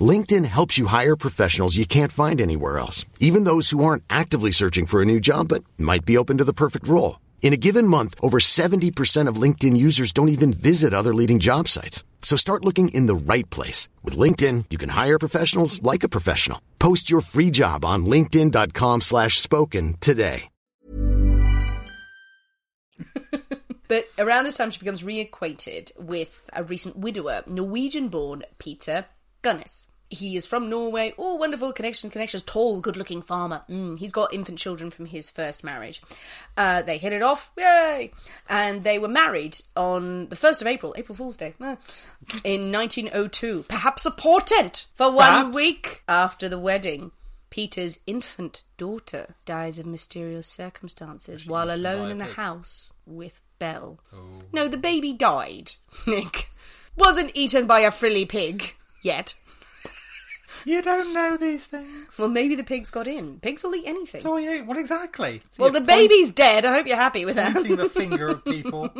[0.00, 4.50] LinkedIn helps you hire professionals you can't find anywhere else, even those who aren't actively
[4.50, 7.18] searching for a new job but might be open to the perfect role.
[7.40, 11.66] In a given month, over 70% of LinkedIn users don't even visit other leading job
[11.66, 12.04] sites.
[12.20, 13.88] So start looking in the right place.
[14.04, 16.60] With LinkedIn, you can hire professionals like a professional.
[16.78, 20.50] Post your free job on linkedin.com slash spoken today.
[23.88, 29.06] But around this time, she becomes reacquainted with a recent widower, Norwegian born Peter
[29.42, 29.87] Gunness.
[30.10, 31.12] He is from Norway.
[31.18, 32.42] Oh, wonderful connection, connections.
[32.42, 33.62] Tall, good looking farmer.
[33.68, 36.00] Mm, he's got infant children from his first marriage.
[36.56, 37.52] Uh, they hit it off.
[37.58, 38.10] Yay!
[38.48, 41.54] And they were married on the 1st of April, April Fool's Day,
[42.42, 43.64] in 1902.
[43.68, 45.54] Perhaps a portent for one Perhaps.
[45.54, 47.10] week after the wedding.
[47.50, 53.98] Peter's infant daughter dies of mysterious circumstances while alone in the house with Belle.
[54.52, 55.72] No, the baby died,
[56.06, 56.50] Nick.
[56.96, 59.34] Wasn't eaten by a frilly pig yet.
[60.64, 62.18] You don't know these things.
[62.18, 63.38] Well, maybe the pigs got in.
[63.40, 64.20] Pigs will eat anything.
[64.20, 65.42] So yeah, what exactly?
[65.50, 66.64] So well, you're the baby's dead.
[66.64, 67.82] I hope you're happy with pointing that.
[67.82, 68.90] the finger at people.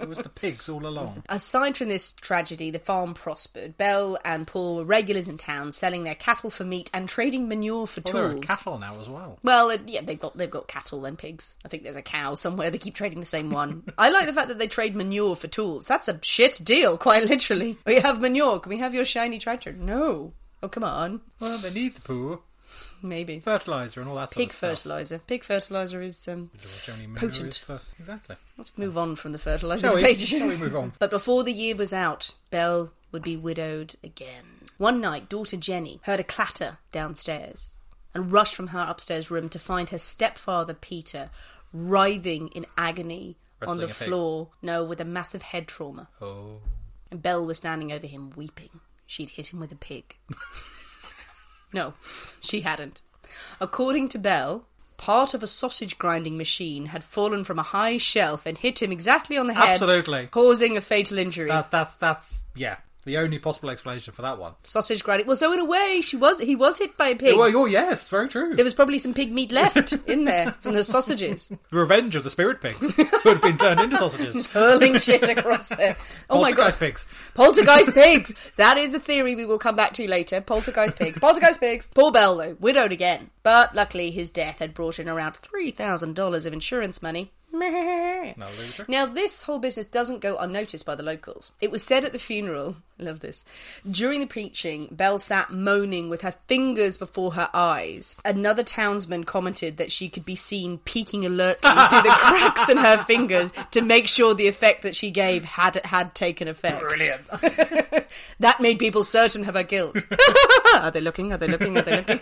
[0.00, 1.22] It was the pigs all along.
[1.28, 3.76] Aside from this tragedy, the farm prospered.
[3.76, 7.86] Belle and Paul were regulars in town, selling their cattle for meat and trading manure
[7.86, 8.44] for Well, there are tools.
[8.46, 9.38] cattle now as well.
[9.42, 11.54] Well, uh, yeah, they've got they've got cattle and pigs.
[11.64, 12.70] I think there's a cow somewhere.
[12.70, 13.84] They keep trading the same one.
[13.98, 15.86] I like the fact that they trade manure for tools.
[15.86, 17.76] That's a shit deal, quite literally.
[17.86, 18.60] We have manure.
[18.60, 19.72] Can we have your shiny tractor?
[19.72, 20.32] No.
[20.64, 21.20] Oh, come on.
[21.40, 22.40] Well, they need the poo,
[23.02, 23.38] Maybe.
[23.38, 24.70] fertilizer, and all that sort Pig of stuff.
[24.70, 25.18] Pig fertilizer.
[25.18, 27.48] Pig fertilizer is um, Which only manure Potent.
[27.48, 28.36] is for- exactly.
[28.56, 30.02] Let's move on from the fertilizer Shall we?
[30.02, 30.18] debate.
[30.20, 30.92] Shall we move on?
[30.98, 34.44] But before the year was out, Belle would be widowed again.
[34.78, 37.74] One night, daughter Jenny heard a clatter downstairs
[38.14, 41.30] and rushed from her upstairs room to find her stepfather Peter
[41.72, 43.96] writhing in agony on the a pig.
[44.08, 44.48] floor.
[44.62, 46.08] No, with a massive head trauma.
[46.20, 46.60] Oh,
[47.10, 48.80] And Belle was standing over him weeping.
[49.14, 50.16] She'd hit him with a pig.
[51.72, 51.94] no,
[52.40, 53.00] she hadn't.
[53.60, 54.64] According to Belle,
[54.96, 58.90] part of a sausage grinding machine had fallen from a high shelf and hit him
[58.90, 60.26] exactly on the head, Absolutely.
[60.32, 61.46] causing a fatal injury.
[61.46, 62.78] that, that's that's yeah.
[63.04, 64.54] The only possible explanation for that one.
[64.64, 65.26] sausage grinding.
[65.26, 67.36] Well, so in a way, she was he was hit by a pig.
[67.36, 68.54] Well, oh yes, very true.
[68.54, 71.48] there was probably some pig meat left in there from the sausages.
[71.48, 74.34] The revenge of the spirit pigs who had been turned into sausages.
[74.34, 75.96] Just hurling shit across there.
[76.30, 76.74] Oh my god.
[76.74, 77.06] Poltergeist pigs.
[77.34, 78.50] Poltergeist pigs.
[78.56, 80.40] That is a theory we will come back to later.
[80.40, 81.18] Poltergeist pigs.
[81.18, 81.88] Poltergeist pigs.
[81.94, 83.30] Poor Belle, though, widowed again.
[83.42, 87.32] But luckily, his death had brought in around $3,000 of insurance money.
[88.36, 88.84] No, loser.
[88.88, 91.52] Now, this whole business doesn't go unnoticed by the locals.
[91.60, 93.44] It was said at the funeral, I love this,
[93.90, 98.16] during the preaching, Belle sat moaning with her fingers before her eyes.
[98.24, 102.98] Another townsman commented that she could be seen peeking alertly through the cracks in her
[103.04, 106.80] fingers to make sure the effect that she gave had had taken effect.
[106.80, 107.22] Brilliant.
[108.40, 109.96] That made people certain of her guilt.
[110.74, 111.32] are they looking?
[111.32, 111.78] Are they looking?
[111.78, 112.20] Are they looking?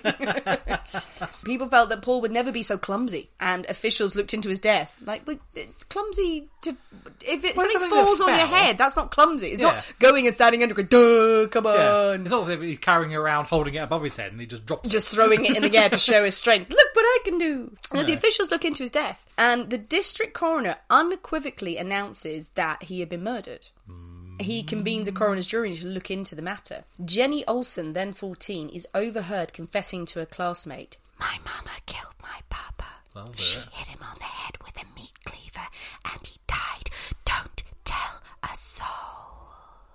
[1.44, 5.00] people felt that Paul would never be so clumsy, and officials looked into his death.
[5.04, 6.76] Like, but it's clumsy to.
[7.24, 9.48] If it, Well, something something falls that on your head, that's not clumsy.
[9.48, 9.72] It's Yeah.
[9.72, 12.12] not going and standing under, going, duh, come Yeah.
[12.14, 12.22] on.
[12.22, 14.66] It's also if he's carrying it around, holding it above his head, and he just
[14.66, 15.16] drops Just it.
[15.16, 16.70] throwing it in the air to show his strength.
[16.72, 17.76] Look what I can do.
[17.92, 23.00] Now, the officials look into his death, and the district coroner unequivocally announces that he
[23.00, 23.68] had been murdered.
[24.40, 26.84] He convenes a coroner's jury to look into the matter.
[27.04, 32.86] Jenny Olson, then 14, is overheard confessing to a classmate My mama killed my papa.
[33.14, 33.68] Well, she there.
[33.72, 35.66] hit him on the head with a meat cleaver,
[36.04, 36.90] and he died.
[37.24, 38.86] Don't tell a soul.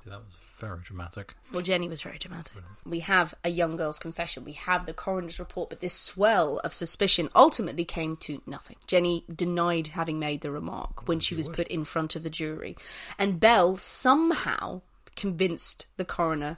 [0.05, 1.35] That was very dramatic.
[1.53, 2.55] Well, Jenny was very dramatic.
[2.85, 4.43] We have a young girl's confession.
[4.45, 8.77] We have the coroner's report, but this swell of suspicion ultimately came to nothing.
[8.87, 12.75] Jenny denied having made the remark when she was put in front of the jury,
[13.19, 14.81] and Belle somehow
[15.15, 16.57] convinced the coroner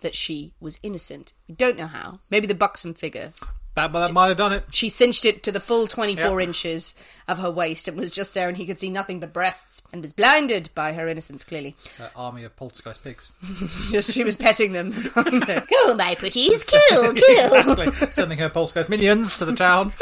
[0.00, 1.32] that she was innocent.
[1.48, 2.20] We don't know how.
[2.30, 3.32] Maybe the buxom figure.
[3.78, 4.64] That, that might have done it.
[4.72, 6.48] She cinched it to the full 24 Yep.
[6.48, 6.94] inches
[7.28, 10.02] of her waist and was just there, and he could see nothing but breasts and
[10.02, 11.76] was blinded by her innocence, clearly.
[12.16, 13.30] Army of poltergeist pigs.
[13.92, 14.90] Just she was petting them.
[15.14, 17.54] Go, my pretties, kill, kill.
[17.54, 17.92] exactly.
[18.10, 19.92] Sending her poltergeist minions to the town.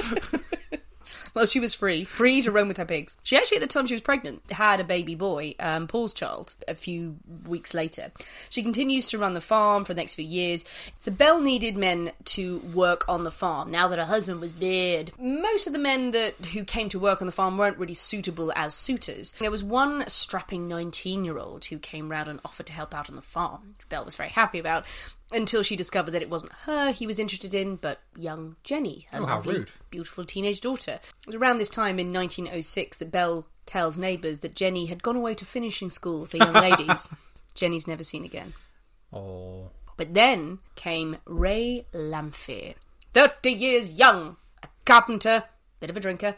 [1.36, 3.18] Well, she was free, free to roam with her pigs.
[3.22, 6.54] She actually, at the time she was pregnant, had a baby boy, um, Paul's child,
[6.66, 8.10] a few weeks later.
[8.48, 10.64] She continues to run the farm for the next few years.
[10.98, 15.12] So Belle needed men to work on the farm now that her husband was dead.
[15.18, 18.50] Most of the men that who came to work on the farm weren't really suitable
[18.56, 19.32] as suitors.
[19.32, 23.20] There was one strapping 19-year-old who came round and offered to help out on the
[23.20, 23.74] farm.
[23.90, 24.86] Belle was very happy about.
[25.32, 29.22] Until she discovered that it wasn't her he was interested in, but young Jenny, her
[29.22, 29.70] Oh, how lovely rude.
[29.90, 31.00] beautiful teenage daughter.
[31.22, 35.16] It was around this time in 1906 that Belle tells neighbours that Jenny had gone
[35.16, 37.08] away to finishing school for young ladies.
[37.54, 38.54] Jenny's never seen again.
[39.12, 42.74] Oh, But then came Ray Lamphere,
[43.14, 45.44] 30 years young, a carpenter,
[45.80, 46.36] bit of a drinker,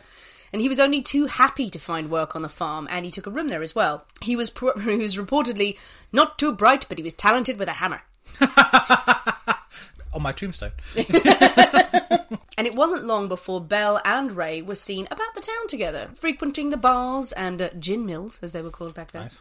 [0.52, 3.26] and he was only too happy to find work on the farm, and he took
[3.26, 4.06] a room there as well.
[4.22, 5.76] He was, pro- he was reportedly
[6.12, 8.00] not too bright, but he was talented with a hammer.
[10.12, 10.72] On my tombstone.
[12.58, 16.70] And it wasn't long before Belle and Ray were seen about the town together, frequenting
[16.70, 19.22] the bars and uh, gin mills, as they were called back then.
[19.22, 19.40] Nice.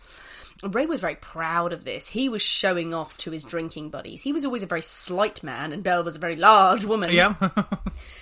[0.61, 2.09] Ray was very proud of this.
[2.09, 4.21] He was showing off to his drinking buddies.
[4.21, 7.11] He was always a very slight man, and Belle was a very large woman.
[7.11, 7.33] Yeah.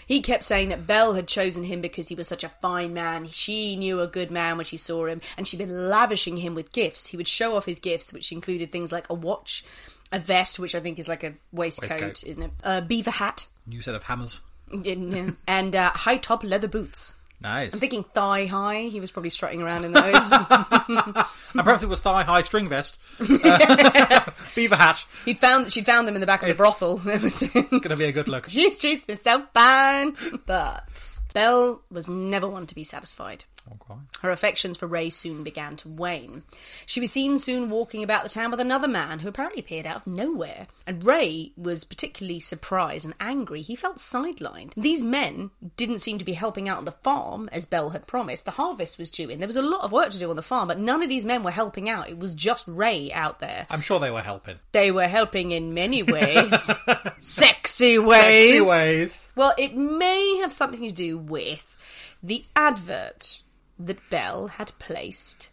[0.08, 3.28] He kept saying that Belle had chosen him because he was such a fine man.
[3.30, 6.72] She knew a good man when she saw him, and she'd been lavishing him with
[6.72, 7.08] gifts.
[7.08, 9.66] He would show off his gifts, which included things like a watch,
[10.12, 12.24] a vest, which I think is like a waistcoat, Waistcoat.
[12.26, 12.52] isn't it?
[12.64, 14.42] A beaver hat, New set of hammers.
[14.84, 17.16] yeah, and uh, high top leather boots.
[17.42, 17.74] Nice.
[17.74, 18.84] I'm thinking thigh high.
[18.84, 20.32] He was probably strutting around in those.
[20.32, 21.16] and
[21.54, 22.98] perhaps it was thigh high string vest.
[24.56, 25.06] Beaver hat.
[25.26, 27.02] He'd found she'd found them in the back of the It's- brothel.
[27.08, 28.50] It was- It's going to be a good look.
[28.50, 30.16] she treats been so fine.
[30.46, 33.44] But Belle was never one to be satisfied.
[33.70, 34.00] Okay.
[34.22, 36.44] Her affections for Ray soon began to wane.
[36.86, 39.98] She was seen soon walking about the town with another man who apparently appeared out
[39.98, 40.68] of nowhere.
[40.86, 43.62] And Ray was particularly surprised and angry.
[43.62, 44.74] He felt sidelined.
[44.76, 48.46] These men didn't seem to be helping out on the farm, as Belle had promised.
[48.46, 49.40] The harvest was due in.
[49.40, 51.26] There was a lot of work to do on the farm, but none of these
[51.26, 52.10] men were helping out.
[52.10, 53.66] It was just Ray out there.
[53.70, 54.60] I'm sure they were helping.
[54.72, 56.72] They were helping in many ways.
[57.18, 58.52] Sexy ways.
[58.54, 59.32] Sexy ways.
[59.36, 61.78] Well, it may have something to do with
[62.22, 63.42] the advert
[63.78, 65.50] that Belle had placed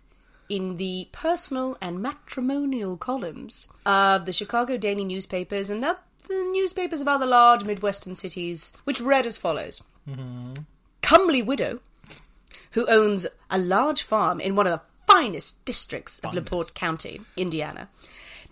[0.48, 5.96] in the personal and matrimonial columns of the Chicago daily newspapers and the,
[6.28, 9.82] newspapers of other large Midwestern cities, which read as follows.
[10.08, 10.54] Mm-hmm.
[11.00, 11.80] Comely widow
[12.72, 17.88] who owns a large farm in one of the finest districts of LaPorte County, Indiana,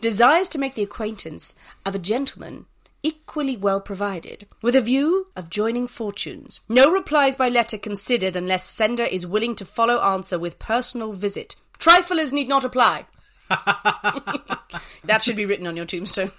[0.00, 1.54] desires to make the acquaintance
[1.84, 2.66] of a gentleman
[3.02, 6.60] equally well provided, with a view of joining fortunes.
[6.68, 11.56] No replies by letter considered unless sender is willing to follow answer with personal visit.
[11.78, 13.06] Triflers need not apply.
[15.04, 16.30] that should be written on your tombstone.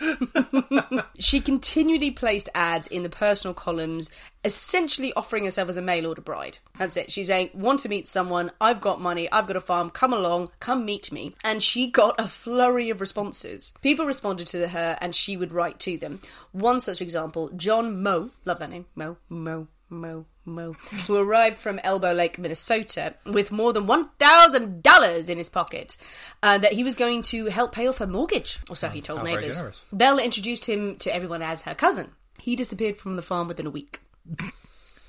[1.19, 4.09] she continually placed ads in the personal columns,
[4.43, 6.59] essentially offering herself as a mail order bride.
[6.77, 7.11] That's it.
[7.11, 10.49] She's saying, Want to meet someone, I've got money, I've got a farm, come along,
[10.59, 11.35] come meet me.
[11.43, 13.73] And she got a flurry of responses.
[13.81, 16.21] People responded to her and she would write to them.
[16.51, 20.73] One such example, John Moe, love that name, Moe, Moe, Moe, Moe,
[21.05, 25.97] who arrived from Elbow Lake, Minnesota, with more than $1,000 in his pocket,
[26.41, 29.23] uh, that he was going to help pay off her mortgage, or so he told
[29.23, 29.57] neighbours.
[29.57, 29.85] generous.
[29.91, 32.11] Belle introduced him to everyone as her cousin.
[32.39, 33.99] He disappeared from the farm within a week.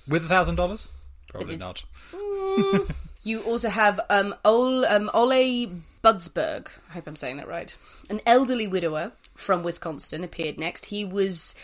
[0.09, 0.89] With a thousand dollars?
[1.29, 1.85] Probably not.
[3.25, 5.71] You also have um, Ol, um, Ole
[6.03, 6.67] Budsberg.
[6.91, 7.75] I hope I'm saying that right.
[8.11, 10.87] An elderly widower from Wisconsin appeared next.
[10.87, 11.55] He was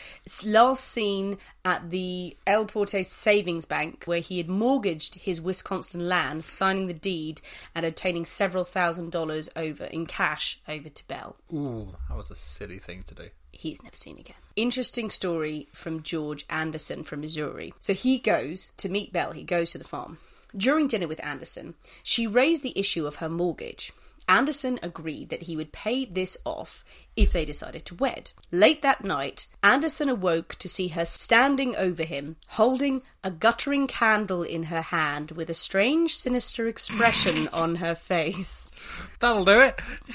[0.44, 6.44] last seen at the El Porte Savings Bank, where he had mortgaged his Wisconsin land,
[6.44, 7.40] signing the deed
[7.74, 11.36] and obtaining several thousand dollars over in cash over to Belle.
[11.52, 13.28] Ooh, that was a silly thing to do.
[13.52, 14.36] he's never seen again.
[14.56, 17.74] Interesting story from George Anderson from Missouri.
[17.80, 20.18] So he goes to meet Belle, he goes to the farm.
[20.56, 23.92] During dinner with Anderson, she raised the issue of her mortgage.
[24.28, 26.84] Anderson agreed that he would pay this off
[27.18, 28.30] if they decided to wed.
[28.52, 34.44] Late that night, Anderson awoke to see her standing over him, holding a guttering candle
[34.44, 38.70] in her hand with a strange, sinister expression on her face.
[39.18, 39.74] That'll do it.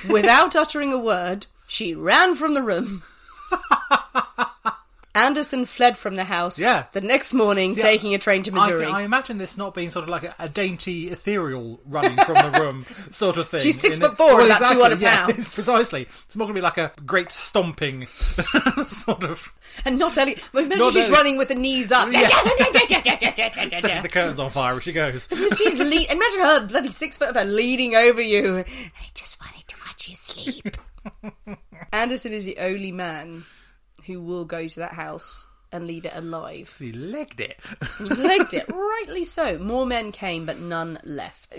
[0.09, 3.03] Without uttering a word, she ran from the room.
[5.15, 6.85] Anderson fled from the house Yeah.
[6.91, 8.85] the next morning, See, taking a train to Missouri.
[8.85, 12.33] I, I imagine this not being sort of like a, a dainty ethereal running from
[12.35, 13.59] the room sort of thing.
[13.59, 15.53] She's six foot four, Well, about exactly, 200 yeah, pounds.
[15.53, 16.01] precisely.
[16.25, 19.53] It's not going to be like a great stomping sort of.
[19.85, 22.11] and not only, well, imagine Not she's only- running with the knees up.
[22.11, 22.27] Yeah.
[22.29, 25.27] Setting the curtains on fire as she goes.
[25.29, 28.59] she's le- imagine her bloody six foot of her leaning over you.
[28.67, 30.75] I just wanted to watch you sleep.
[31.91, 33.43] Anderson is the only man
[34.05, 36.75] who will go to that house and leave it alive.
[36.77, 37.57] He legged it.
[37.97, 39.57] He legged it, rightly so.
[39.57, 41.55] More men came, but none left.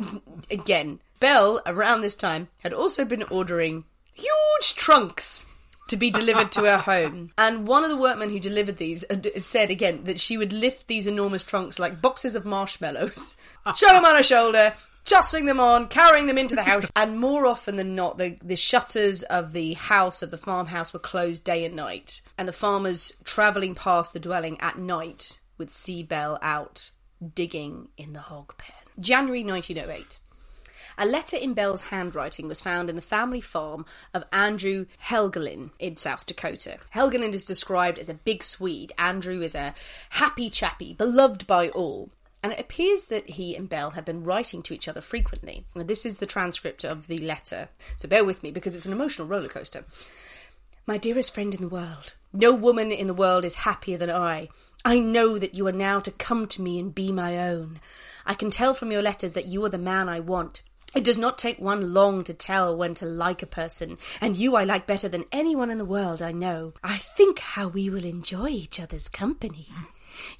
[0.51, 5.47] Again, Belle, around this time, had also been ordering huge trunks
[5.89, 7.33] to be delivered to her home.
[7.39, 9.05] And one of the workmen who delivered these
[9.41, 13.37] said again that she would lift these enormous trunks like boxes of marshmallows,
[13.77, 14.75] show them on her shoulder,
[15.05, 16.87] tossing them on, carrying them into the house.
[16.97, 20.99] And more often than not, the, the shutters of the house, of the farmhouse, were
[20.99, 22.21] closed day and night.
[22.39, 26.91] And the farmers travelling past the dwelling at night would see Belle out
[27.35, 28.75] digging in the hog pen.
[29.01, 30.19] January 1908.
[30.97, 35.97] A letter in Belle's handwriting was found in the family farm of Andrew Helgelien in
[35.97, 36.79] South Dakota.
[36.95, 38.93] Helgelien is described as a big Swede.
[38.97, 39.75] Andrew is a
[40.11, 42.11] happy chappy, beloved by all.
[42.45, 45.65] And it appears that he and Belle have been writing to each other frequently.
[45.75, 48.93] Now, this is the transcript of the letter, so bear with me because it's an
[48.93, 49.85] emotional roller coaster.
[50.87, 54.51] My dearest friend in the world, no woman in the world is happier than I.
[54.85, 57.81] I know that you are now to come to me and be my own.
[58.27, 60.61] I can tell from your letters that you are the man I want.
[60.95, 64.55] It does not take one long to tell when to like a person, and you
[64.55, 66.75] I like better than anyone in the world I know.
[66.85, 69.69] I think how we will enjoy each other's company.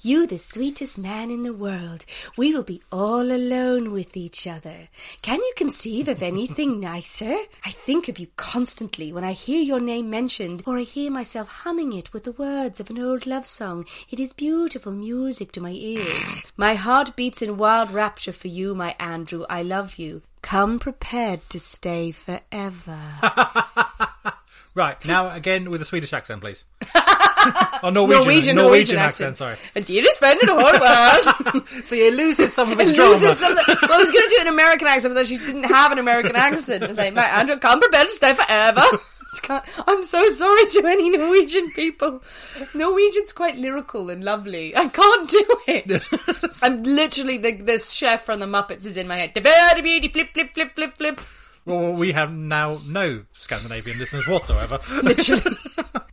[0.01, 2.05] You, the sweetest man in the world,
[2.37, 4.89] we will be all alone with each other.
[5.21, 7.35] Can you conceive of anything nicer?
[7.63, 11.47] I think of you constantly when I hear your name mentioned, or I hear myself
[11.47, 13.85] humming it with the words of an old love song.
[14.09, 16.45] It is beautiful music to my ears.
[16.57, 19.45] My heart beats in wild rapture for you, my Andrew.
[19.49, 20.21] I love you.
[20.41, 22.99] Come prepared to stay forever.
[24.75, 26.65] Right, now again with a Swedish accent, please.
[27.83, 29.37] Oh, or Norwegian, Norwegian, Norwegian, accent.
[29.37, 29.57] sorry.
[29.75, 31.67] A dearest friend in the whole world.
[31.85, 33.13] So he loses some of his It drama.
[33.13, 35.63] loses some well, I was going to do an American accent, but then she didn't
[35.65, 36.83] have an American accent.
[36.83, 38.81] It's like, my Andrew, to stay forever.
[39.87, 42.23] I'm so sorry to any Norwegian people.
[42.73, 44.75] Norwegian's quite lyrical and lovely.
[44.75, 46.07] I can't do it.
[46.63, 49.33] I'm literally the this chef from the Muppets is in my head.
[49.33, 51.21] Flip, flip, flip, flip, flip.
[51.65, 54.79] Well, we have now no Scandinavian listeners whatsoever.
[55.01, 55.57] Literally.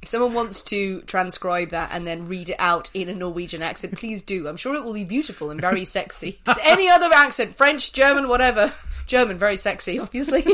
[0.03, 3.97] If someone wants to transcribe that and then read it out in a Norwegian accent,
[3.97, 4.49] please do.
[4.49, 6.41] I'm sure it will be beautiful and very sexy.
[6.63, 8.73] Any other accent, French, German, whatever.
[9.07, 10.45] German, very sexy, obviously.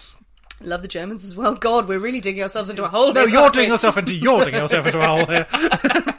[0.60, 1.54] Love the Germans as well.
[1.54, 3.12] God, we're really digging ourselves into a hole.
[3.12, 5.46] No, here, you're digging yourself into you're digging yourself into a hole here.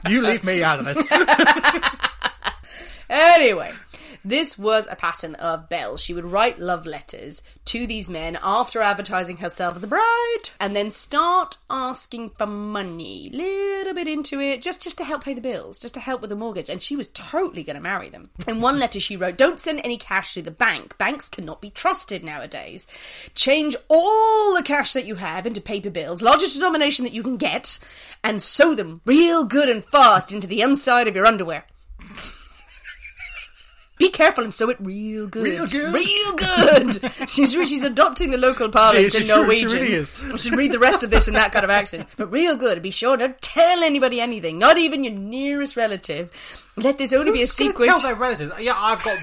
[0.09, 1.05] you leave me out of this.
[3.13, 3.71] Anyway,
[4.25, 5.97] this was a pattern of Belle.
[5.97, 10.75] She would write love letters to these men after advertising herself as a bride, and
[10.75, 15.41] then start asking for money, little bit into it, just just to help pay the
[15.41, 16.69] bills, just to help with the mortgage.
[16.69, 18.29] And she was totally going to marry them.
[18.47, 20.97] In one letter, she wrote, "Don't send any cash to the bank.
[20.97, 22.87] Banks cannot be trusted nowadays.
[23.35, 27.37] Change all the cash that you have into paper bills, largest denomination that you can
[27.37, 27.77] get,
[28.23, 31.65] and sew them real good and fast into the inside of your underwear."
[33.99, 35.43] Be careful and sew it real good.
[35.43, 35.93] Real good?
[35.93, 37.11] Real good.
[37.29, 39.69] she's she's adopting the local parlance She- in she Norwegian.
[39.69, 40.13] she really is.
[40.33, 42.07] I should read the rest of this in that kind of accent.
[42.17, 42.81] But real good.
[42.81, 46.31] Be sure don't tell anybody anything, not even your nearest relative.
[46.75, 47.85] Let this only be a secret.
[47.85, 48.51] Tell their relatives.
[48.59, 49.17] Yeah, I've got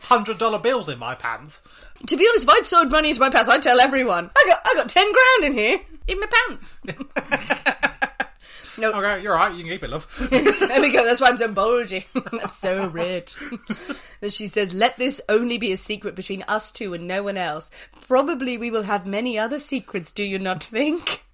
[0.00, 1.62] hundred dollar bills in my pants.
[2.06, 4.30] To be honest, if I'd sewed money into my pants, I'd tell everyone.
[4.36, 6.78] I got I got ten grand in here in my pants.
[8.82, 9.54] no, Okay, you're right.
[9.54, 10.06] You can keep it, love.
[10.30, 11.04] There we go.
[11.04, 12.06] That's why I'm so bulgy.
[12.14, 13.34] I'm so rich.
[14.20, 17.36] then she says, "Let this only be a secret between us two and no one
[17.36, 17.70] else.
[18.08, 20.12] Probably we will have many other secrets.
[20.12, 21.24] Do you not think?"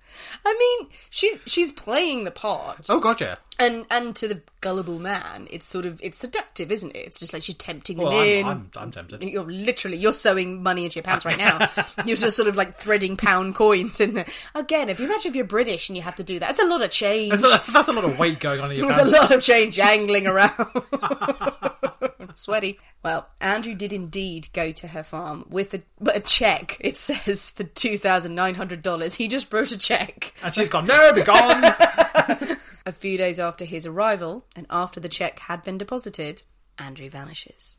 [0.47, 3.39] I mean, she's she's playing the part, Oh gotcha.
[3.59, 7.07] and and to the gullible man, it's sort of it's seductive, isn't it?
[7.07, 8.47] It's just like she's tempting Well, them I'm, in.
[8.47, 9.22] I'm, I'm tempted.
[9.22, 11.68] You're literally you're sewing money into your pants right now.
[12.07, 14.26] you're just sort of like threading pound coins in there.
[14.55, 16.66] Again, if you imagine if you're British and you have to do that, it's a
[16.66, 17.30] lot of change.
[17.30, 19.43] There's a, that's a lot of weight going on in your There's a lot of
[19.43, 20.53] change jangling around.
[22.39, 22.78] Sweaty.
[23.03, 25.82] Well, Andrew did indeed go to her farm with a,
[26.14, 26.76] a check.
[26.80, 29.16] It says for two thousand nine hundred dollars.
[29.16, 30.34] He just wrote a check.
[30.43, 31.64] And she's gone, no, be gone.
[32.86, 36.43] A few days after his arrival, and after the check had been deposited,
[36.78, 37.78] Andrew vanishes.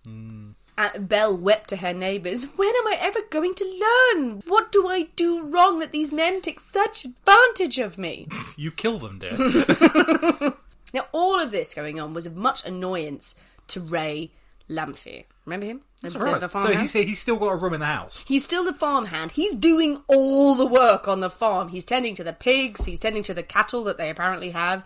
[0.78, 2.44] Uh, Belle wept to her neighbours.
[2.56, 4.44] When am I ever going to learn?
[4.46, 8.28] What do I do wrong that these men take such advantage of me?
[8.56, 9.36] you kill them, dear.
[10.94, 13.36] Now, all of this going on was of much annoyance
[13.68, 14.32] to Ray
[14.70, 15.26] Lamphere.
[15.46, 15.82] Remember him?
[16.02, 16.40] The, the- Right.
[16.40, 18.24] the So he's, he's still got a room in the house.
[18.28, 19.32] He's still the farmhand.
[19.32, 21.70] He's doing all the work on the farm.
[21.70, 22.86] He's tending to the pigs.
[22.86, 24.86] He's tending to the cattle that they apparently have,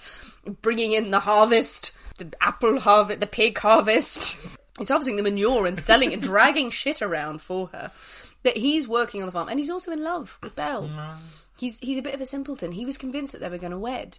[0.62, 4.40] bringing in the harvest, the apple harvest, the pig harvest.
[4.80, 7.92] He's harvesting the manure and selling it, dragging shit around for her.
[8.42, 10.88] But he's working on the farm, and he's also in love with Belle.
[10.90, 11.16] Mm.
[11.60, 12.72] He's he's a bit of a simpleton.
[12.72, 14.18] He was convinced that they were going to wed.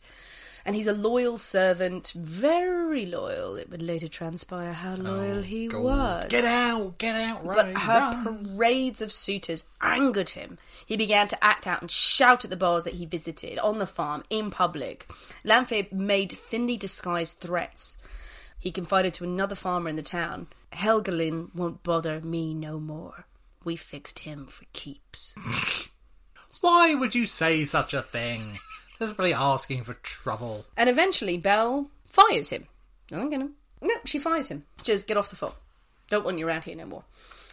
[0.67, 3.57] And he's a loyal servant, very loyal.
[3.57, 5.83] It would later transpire how oh, loyal he God.
[5.83, 6.27] was.
[6.31, 7.77] Get out, get out, But right.
[7.77, 10.57] her parades of suitors angered him.
[10.87, 13.87] He began to act out and shout at the bars that he visited on the
[13.87, 15.07] farm in public.
[15.45, 17.99] Lamphere made thinly disguised threats.
[18.59, 23.27] He confided to another farmer in the town Helgelien won't bother me no more.
[23.63, 25.35] We fixed him for keeps.
[26.61, 28.59] Why would you say such a thing?
[29.09, 30.65] Desperately asking for trouble.
[30.77, 32.67] And eventually, Belle fires him.
[33.13, 33.51] I'm gonna.
[33.81, 34.65] No, she fires him.
[34.83, 35.53] Just get off the phone.
[36.09, 37.05] Don't want you around here no more.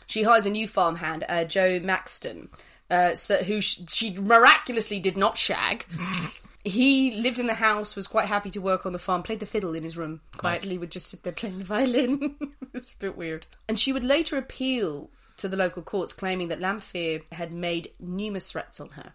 [0.08, 2.49] She hires a new farmhand, uh, Joe Maxton,
[2.89, 5.86] uh, so, who sh- she miraculously did not shag.
[6.64, 9.45] he lived in the house, was quite happy to work on the farm, played the
[9.45, 12.36] fiddle in his room quietly, would just sit there playing the violin.
[12.74, 13.45] it's a bit weird.
[13.68, 18.52] And she would later appeal to the local courts, claiming that Lamphere had made numerous
[18.52, 19.14] threats on her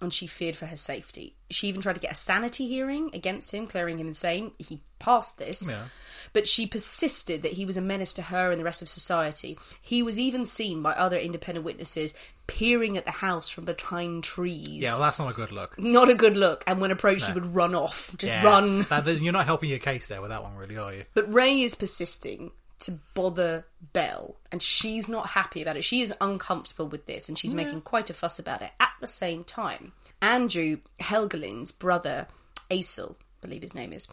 [0.00, 1.36] and she feared for her safety.
[1.50, 4.52] She even tried to get a sanity hearing against him, clearing him insane.
[4.58, 5.68] He passed this.
[5.68, 5.84] Yeah.
[6.32, 9.58] But she persisted that he was a menace to her and the rest of society.
[9.82, 12.14] He was even seen by other independent witnesses
[12.46, 14.68] peering at the house from behind trees.
[14.68, 15.78] Yeah, well, that's not a good look.
[15.78, 16.64] Not a good look.
[16.66, 18.14] And when approached, he would run off.
[18.16, 18.44] Just Yeah.
[18.44, 18.82] run.
[18.82, 21.04] That- you're not helping your case there with that one, really, are you?
[21.14, 25.84] But Ray is persisting to bother Belle, and she's not happy about it.
[25.84, 28.72] She is uncomfortable with this, and she's making quite a fuss about it.
[28.78, 32.26] At the same time, Andrew Helgelien's brother,
[32.70, 34.08] Asle, I believe his name is,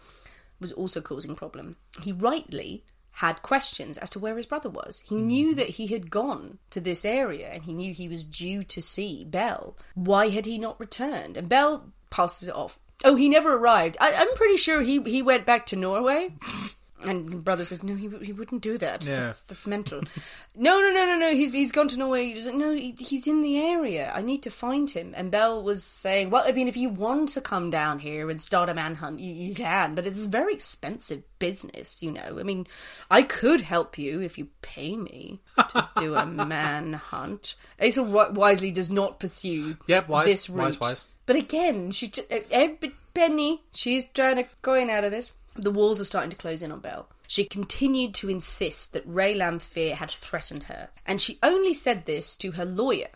[0.60, 1.78] was also causing problem.
[2.02, 2.84] He rightly
[3.18, 5.04] had questions as to where his brother was.
[5.08, 5.28] He mm-hmm.
[5.28, 8.82] knew that he had gone to this area and he knew he was due to
[8.82, 9.76] see Belle.
[9.96, 11.36] Why had he not returned?
[11.36, 12.80] And Belle passes it off.
[13.04, 13.98] Oh, he never arrived.
[14.00, 16.36] I, I'm pretty sure he, he went back to Norway.
[17.04, 19.06] And brother says, no, he, he wouldn't do that.
[19.06, 19.28] Yeah.
[19.28, 20.02] That's, that's mental.
[20.56, 21.32] no, no, no, no, no.
[21.36, 22.32] He's he's gone to Norway.
[22.34, 24.12] He's like, no, he, he's in the area.
[24.16, 25.14] I need to find him.
[25.16, 28.42] And Belle was saying, well, I mean, if you want to come down here and
[28.42, 32.38] start a manhunt, you, you can, but it's a very expensive business, you know.
[32.40, 32.66] I mean,
[33.12, 36.26] I could help you if you pay me to do a
[36.78, 37.56] manhunt.
[37.80, 40.82] Wi- wisely does not pursue Yep, wise, this wise, route.
[40.82, 41.06] wise.
[41.28, 45.34] But again, she just, uh, every penny she's trying to coin out of this.
[45.58, 47.10] The walls are starting to close in on Belle.
[47.28, 52.36] She continued to insist that Ray Lamphere had threatened her, and she only said this
[52.38, 53.08] to her lawyer,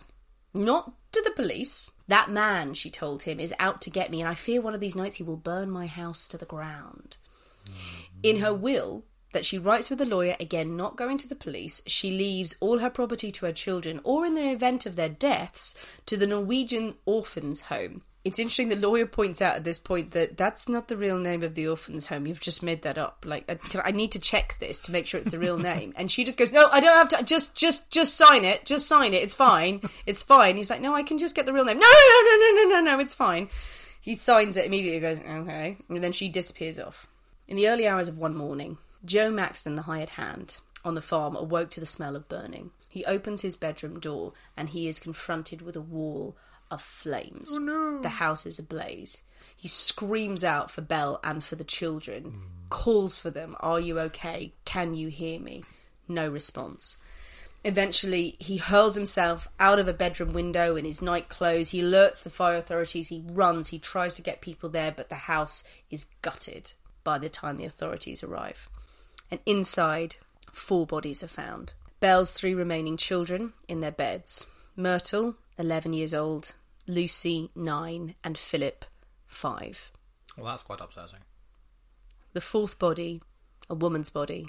[0.54, 1.92] not to the police.
[2.08, 4.82] That man, she told him, is out to get me, and I fear one of
[4.82, 7.18] these nights he will burn my house to the ground.
[8.24, 11.82] In her will, that she writes with the lawyer, again not going to the police,
[11.86, 15.76] she leaves all her property to her children, or in the event of their deaths,
[16.08, 18.02] to the Norwegian Orphans Home.
[18.24, 21.42] It's interesting the lawyer points out at this point that that's not the real name
[21.42, 22.28] of the orphans home.
[22.28, 23.26] You've just made that up.
[23.26, 25.92] Like, I, I need to check this to make sure it's the real name.
[25.96, 27.24] And she just goes, "No, I don't have to.
[27.24, 28.66] Just, just, just sign it.
[28.66, 29.24] Just sign it.
[29.24, 29.82] It's fine.
[30.06, 32.38] It's fine." He's like, "No, I can just get the real name." No, no, no,
[32.38, 33.00] no, no, no, no.
[33.00, 33.50] It's fine.
[34.00, 35.00] He signs it immediately.
[35.00, 37.08] Goes, "Okay," and then she disappears off.
[37.48, 41.36] In the early hours of one morning, Joe Maxton, the hired hand on the farm,
[41.36, 42.72] awoke to the smell of burning.
[42.88, 46.36] He opens his bedroom door and he is confronted with a wall
[46.72, 47.50] of flames.
[47.52, 48.02] Oh no.
[48.02, 49.24] The house is ablaze.
[49.56, 54.54] He screams out for Belle and for the children, calls for them, Are you okay?
[54.66, 55.64] Can you hear me?
[56.08, 56.98] No response.
[57.64, 61.70] Eventually, he hurls himself out of a bedroom window in his night clothes.
[61.70, 63.10] He alerts the fire authorities.
[63.10, 63.68] He runs.
[63.68, 67.66] He tries to get people there, but the house is gutted by the time the
[67.66, 68.68] authorities arrive.
[69.30, 70.16] And inside,
[70.52, 71.74] four bodies are found.
[72.00, 76.56] Belle's three remaining children in their beds Myrtle, 11 years old,
[76.88, 78.86] Lucy, 9, and Philip,
[79.28, 79.92] 5.
[80.38, 81.20] Well, that's quite upsetting.
[82.34, 83.22] The fourth body,
[83.70, 84.48] a woman's body,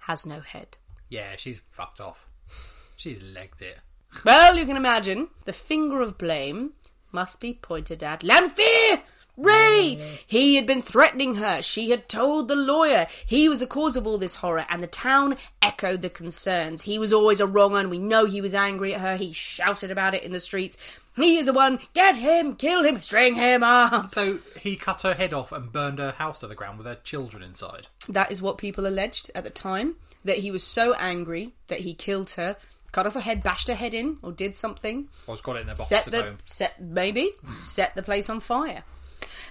[0.00, 0.76] has no head.
[1.08, 2.26] Yeah, she's fucked off.
[2.96, 3.78] She's legged it.
[4.24, 6.72] Well, you can imagine the finger of blame
[7.12, 9.02] must be pointed at Lamphere!
[9.36, 9.98] Ray!
[10.00, 10.22] Mm.
[10.26, 11.60] He had been threatening her.
[11.60, 13.06] She had told the lawyer.
[13.26, 16.82] He was the cause of all this horror, and the town echoed the concerns.
[16.82, 17.90] He was always a wrong one.
[17.90, 19.16] We know he was angry at her.
[19.16, 20.78] He shouted about it in the streets.
[21.16, 21.80] He is the one.
[21.94, 22.56] Get him!
[22.56, 23.00] Kill him!
[23.00, 24.10] String him up!
[24.10, 26.96] So he cut her head off and burned her house to the ground with her
[26.96, 27.88] children inside.
[28.08, 29.96] That is what people alleged at the time.
[30.24, 32.56] That he was so angry that he killed her,
[32.92, 35.08] cut off her head, bashed her head in, or did something.
[35.26, 36.38] Or has got it in a box set at the home.
[36.44, 37.58] set maybe hmm.
[37.60, 38.82] set the place on fire.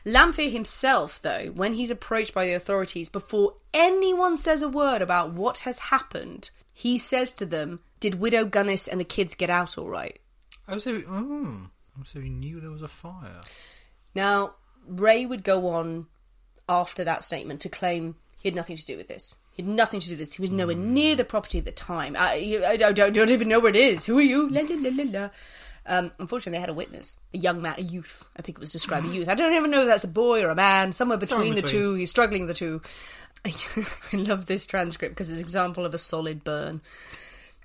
[0.05, 5.33] Lamphere himself, though, when he's approached by the authorities, before anyone says a word about
[5.33, 9.77] what has happened, he says to them, "Did Widow Gunness and the kids get out
[9.77, 10.19] all right?"
[10.67, 11.69] Oh, so, mm,
[12.05, 13.41] so he knew there was a fire.
[14.13, 14.55] Now,
[14.87, 16.07] Ray would go on
[16.69, 19.35] after that statement to claim he had nothing to do with this.
[19.51, 20.33] He had nothing to do with this.
[20.33, 22.15] He was nowhere near the property at the time.
[22.17, 24.05] I, I, don't, don't, don't even know where it is.
[24.05, 24.49] Who are you?
[24.49, 25.29] La, la, la, la, la.
[25.87, 28.27] Um, unfortunately, they had a witness, a young man, a youth.
[28.37, 29.29] I think it was described a youth.
[29.29, 30.93] I don't even know if that's a boy or a man.
[30.93, 31.81] Somewhere between the between.
[31.81, 31.93] two.
[31.95, 32.81] He's struggling the two.
[33.45, 33.53] I
[34.13, 36.81] love this transcript because it's an example of a solid burn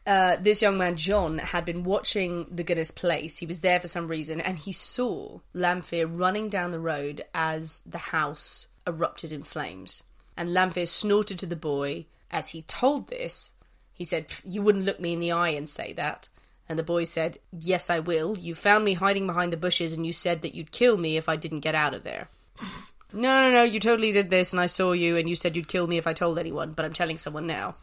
[0.07, 3.39] uh, this young man, John, had been watching the Gunness place.
[3.39, 7.81] He was there for some reason, and he saw Lamphere running down the road as
[7.81, 10.03] the house erupted in flames.
[10.37, 13.55] And Lamphere snorted to the boy as he told this.
[13.93, 16.29] He said, You wouldn't look me in the eye and say that.
[16.71, 18.39] And the boy said, Yes, I will.
[18.39, 21.29] You found me hiding behind the bushes, and you said that you'd kill me if
[21.29, 22.29] I didn't get out of there.
[23.13, 25.67] no, no, no, you totally did this, and I saw you, and you said you'd
[25.67, 27.75] kill me if I told anyone, but I'm telling someone now.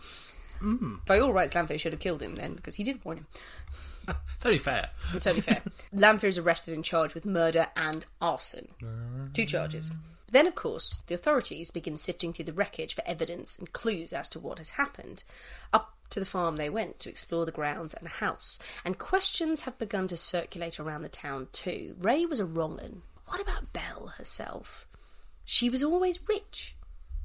[0.59, 0.95] Hmm.
[1.05, 3.27] By all rights, Lamphere should have killed him then because he did warn him.
[4.35, 4.91] It's only fair.
[5.13, 5.61] It's only fair.
[5.93, 8.69] Lamphere is arrested and charged with murder and arson.
[9.33, 9.91] Two charges.
[10.31, 14.29] Then, of course, the authorities begin sifting through the wreckage for evidence and clues as
[14.29, 15.23] to what has happened.
[15.73, 19.61] Up to the farm they went to explore the grounds and the house, and questions
[19.61, 21.95] have begun to circulate around the town too.
[21.99, 23.01] Ray was a wrong un.
[23.25, 24.85] What about Belle herself?
[25.43, 26.75] She was always rich.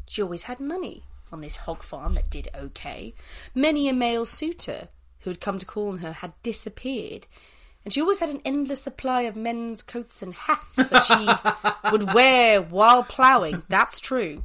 [0.07, 3.15] She always had money on this hog farm that did okay.
[3.55, 4.89] Many a male suitor
[5.21, 7.27] who had come to call on her had disappeared.
[7.85, 12.13] And she always had an endless supply of men's coats and hats that she would
[12.15, 13.63] wear while ploughing.
[13.69, 14.45] That's true.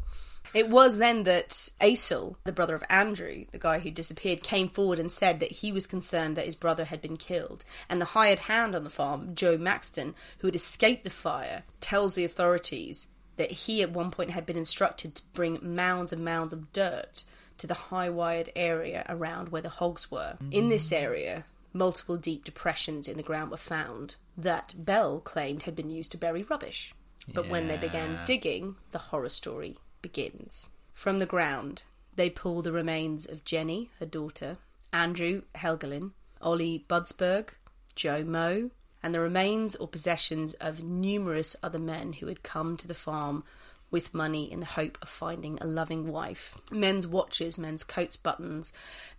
[0.58, 1.50] It was then that
[1.80, 5.72] Asle, the brother of Andrew, the guy who disappeared, came forward and said that he
[5.72, 7.64] was concerned that his brother had been killed.
[7.88, 12.16] And the hired hand on the farm, Joe Maxton, who had escaped the fire, tells
[12.16, 13.06] the authorities
[13.36, 17.24] that he at one point had been instructed to bring mounds and mounds of dirt
[17.60, 20.38] to the high wired area around where the hogs were.
[20.40, 20.70] In mm-hmm.
[20.70, 25.92] this area, multiple deep depressions in the ground were found that Belle claimed had been
[25.92, 26.96] used to bury rubbish.
[27.32, 29.78] But when they began digging, the horror story
[30.08, 30.70] begins.
[30.94, 31.84] From the ground,
[32.16, 34.58] they pull the remains of Jenny, her daughter,
[34.94, 37.50] Andrew Helgelien, Ollie Budsberg,
[37.94, 38.72] Joe Moe,
[39.04, 43.44] and the remains or possessions of numerous other men who had come to the farm
[43.92, 46.58] with money in the hope of finding a loving wife.
[46.72, 48.72] Men's watches, men's coats buttons,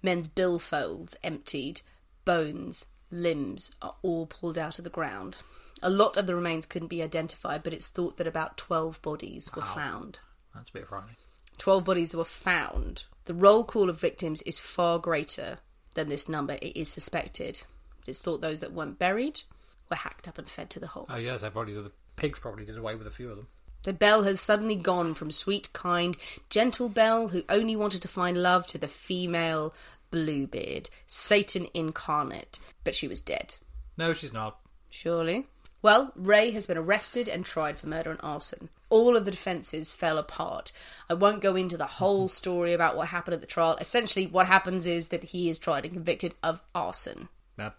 [0.03, 1.83] men's billfolds emptied,
[2.25, 5.37] bones, limbs are all pulled out of the ground.
[5.83, 9.51] A lot of the remains couldn't be identified, but it's thought that about 12 bodies
[9.55, 10.19] were found.
[10.59, 11.17] That's a bit frightening.
[11.59, 13.05] 12 bodies were found.
[13.25, 15.59] The roll call of victims is far greater
[15.95, 17.63] than this number, it is suspected.
[18.07, 19.43] It's thought those that weren't buried
[19.91, 21.11] were hacked up and fed to the hogs.
[21.13, 23.49] Oh yes, they probably the pigs probably did away with a few of them.
[23.85, 26.17] The Belle has suddenly gone from sweet, kind,
[26.51, 29.73] gentle Belle who only wanted to find love to the female
[30.11, 32.59] Bluebeard, Satan incarnate.
[32.83, 33.57] But she was dead.
[33.97, 34.59] No, she's not.
[34.91, 35.47] Surely.
[35.81, 38.69] Well, Ray has been arrested and tried for murder and arson.
[38.91, 40.73] All of the defences fell apart.
[41.09, 42.31] I won't go into the whole mm-hmm.
[42.31, 43.77] story about what happened at the trial.
[43.81, 47.29] Essentially, what happens is that he is tried and convicted of arson.
[47.57, 47.73] No.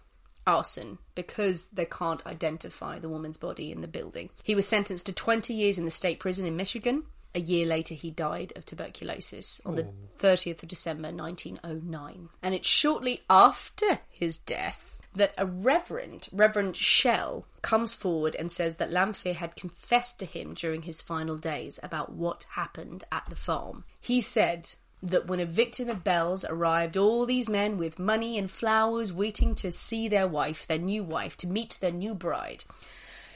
[0.46, 4.30] Arson, because they can't identify the woman's body in the building.
[4.42, 7.04] He was sentenced to 20 years in the state prison in Michigan.
[7.34, 12.28] A year later, he died of tuberculosis on the 30th of December 1909.
[12.42, 18.76] And it's shortly after his death that a reverend, Reverend Shell, comes forward and says
[18.76, 23.36] that Lamphere had confessed to him during his final days about what happened at the
[23.36, 23.84] farm.
[24.00, 24.70] He said
[25.02, 29.54] that when a victim of Belle's arrived, all these men with money and flowers waiting
[29.56, 32.64] to see their wife, their new wife, to meet their new bride.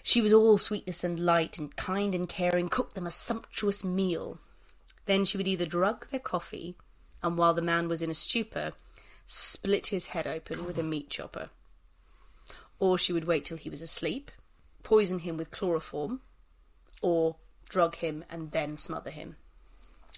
[0.03, 4.39] She was all sweetness and light and kind and caring, cooked them a sumptuous meal.
[5.07, 6.77] Then she would either drug their coffee,
[7.23, 8.73] and while the man was in a stupor,
[9.27, 11.49] split his head open with a meat chopper.
[12.79, 14.31] Or she would wait till he was asleep,
[14.83, 16.21] poison him with chloroform,
[17.03, 17.37] or
[17.69, 19.37] drug him and then smother him.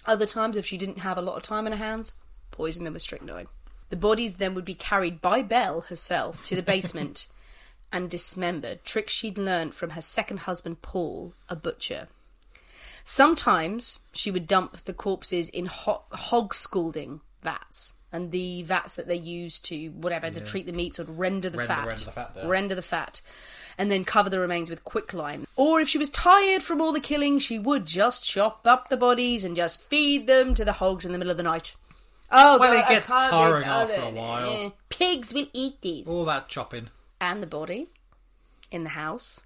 [0.05, 2.13] Other times, if she didn't have a lot of time on her hands,
[2.51, 3.47] poison them with strychnine.
[3.89, 7.27] The bodies then would be carried by Belle herself to the basement
[7.91, 12.07] and dismembered, tricks she'd learned from her second husband, Paul, a butcher.
[13.03, 19.07] Sometimes she would dump the corpses in ho- hog scalding vats, and the vats that
[19.07, 22.11] they use to whatever to treat the meats would render the Render- fat, render the
[22.11, 22.47] fat there.
[22.47, 23.21] render the fat,
[23.77, 25.45] and then cover the remains with quicklime.
[25.55, 28.97] Or if she was tired from all the killing, she would just chop up the
[28.97, 31.75] bodies and just feed them to the hogs in the middle of the night.
[32.31, 34.49] Oh, Well, God, it gets tiring after a while.
[34.49, 36.07] Eh, Pigs will eat these.
[36.09, 36.89] All that chopping.
[37.21, 37.87] And the body
[38.71, 39.41] in the house,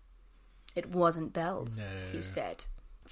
[0.76, 1.80] it wasn't Belle's,
[2.12, 2.64] he said.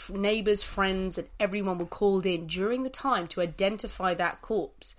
[0.10, 4.96] Neighbours, friends, and everyone were called in during the time to identify that corpse,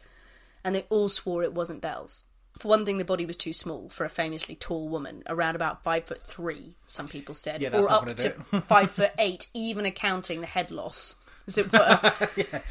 [0.65, 2.25] and they all swore it wasn't Belle's.
[2.59, 5.83] For one thing, the body was too small for a famously tall woman, around about
[5.83, 6.75] five foot three.
[6.87, 8.31] Some people said, Yeah, or not up to
[8.63, 12.13] five foot eight, even accounting the head loss, as it were.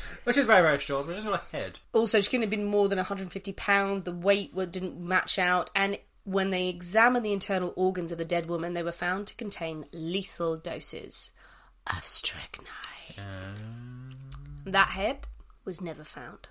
[0.25, 1.79] Which is very, very short, but it's got a head.
[1.93, 4.03] Also, she couldn't have been more than 150 pounds.
[4.03, 8.47] The weight didn't match out, and when they examined the internal organs of the dead
[8.47, 11.31] woman, they were found to contain lethal doses
[11.87, 12.67] of strychnine.
[13.17, 14.11] Um,
[14.65, 15.27] that head
[15.65, 16.47] was never found.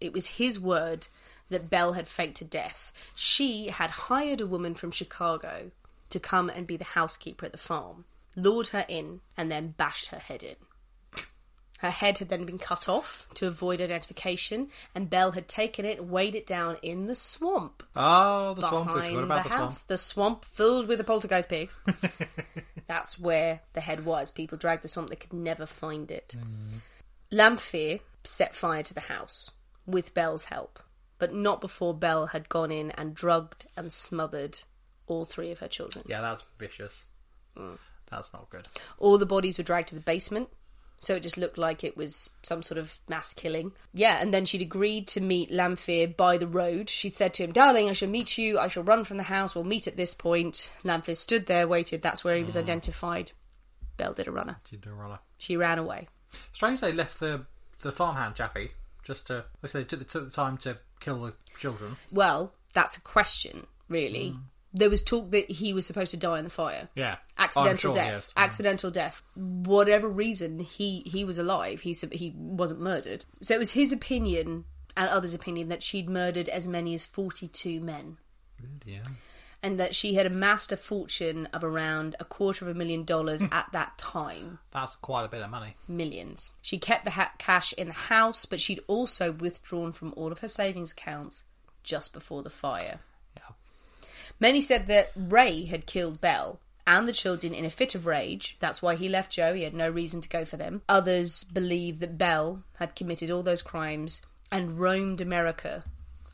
[0.00, 1.08] It was his word
[1.48, 2.92] that Belle had faked to death.
[3.14, 5.70] She had hired a woman from Chicago
[6.10, 10.08] to come and be the housekeeper at the farm, lured her in, and then bashed
[10.08, 10.56] her head in.
[11.80, 16.04] Her head had then been cut off to avoid identification, and Belle had taken it
[16.04, 18.94] weighed it down in the swamp Oh, the swamp.
[18.94, 19.74] We forgot about the, the, swamp.
[19.88, 21.78] The swamp filled with the poltergeist pigs.
[22.86, 24.30] That's where the head was.
[24.30, 26.36] People dragged the swamp; they could never find it.
[26.38, 26.80] Mm.
[27.30, 29.50] Lamphere set fire to the house
[29.86, 30.80] with Belle's help.
[31.18, 34.58] but not before Belle had gone in and drugged and smothered
[35.06, 36.04] all three of her children.
[36.08, 37.06] Yeah, that's vicious.
[38.10, 38.68] That's not good.
[38.98, 40.50] All the bodies were dragged to the basement,
[41.00, 43.72] so it just looked like it was some sort of mass killing.
[43.94, 46.90] Yeah, and then she'd agreed to meet Lamphere by the road.
[46.90, 48.58] She'd said to him, Darling, I shall meet you.
[48.58, 49.54] I shall run from the house.
[49.54, 50.70] We'll meet at this point.
[50.84, 52.02] Lamphere stood there, waited.
[52.02, 52.60] That's where he was mm.
[52.60, 53.32] identified.
[53.96, 54.58] Belle did a runner.
[54.70, 55.20] You do a runner.
[55.38, 56.08] She ran away.
[56.52, 57.46] Strange they left the
[57.82, 58.70] the farmhand chappie
[59.06, 59.44] just to.
[59.62, 61.96] I say they took the, took the time to kill the children.
[62.12, 64.30] Well, that's a question, really.
[64.30, 64.38] Hmm.
[64.74, 66.90] There was talk that he was supposed to die in the fire.
[66.94, 68.32] Yeah, oh, accidental sure, death yes.
[68.36, 68.40] Hmm.
[68.40, 73.72] accidental death whatever reason he he was alive he he wasn't murdered so it was
[73.72, 74.64] his opinion
[74.96, 78.18] and others opinion that she'd murdered as many as 42 men
[78.84, 78.98] Yeah.
[79.66, 83.40] And that she had amassed a fortune of around a quarter of a million dollars
[83.40, 83.48] hmm.
[83.50, 85.74] at that time That's quite a bit of money.
[85.88, 90.30] millions she kept the ha- cash in the house but she'd also withdrawn from all
[90.30, 91.42] of her savings accounts
[91.82, 93.00] just before the fire
[93.36, 93.54] Yeah.
[94.38, 98.56] Many said that Ray had killed Belle and the children in a fit of rage.
[98.60, 99.54] That's why he left Joe.
[99.54, 100.82] He had no reason to go for them.
[100.88, 105.82] Others believe that Belle had committed all those crimes and roamed America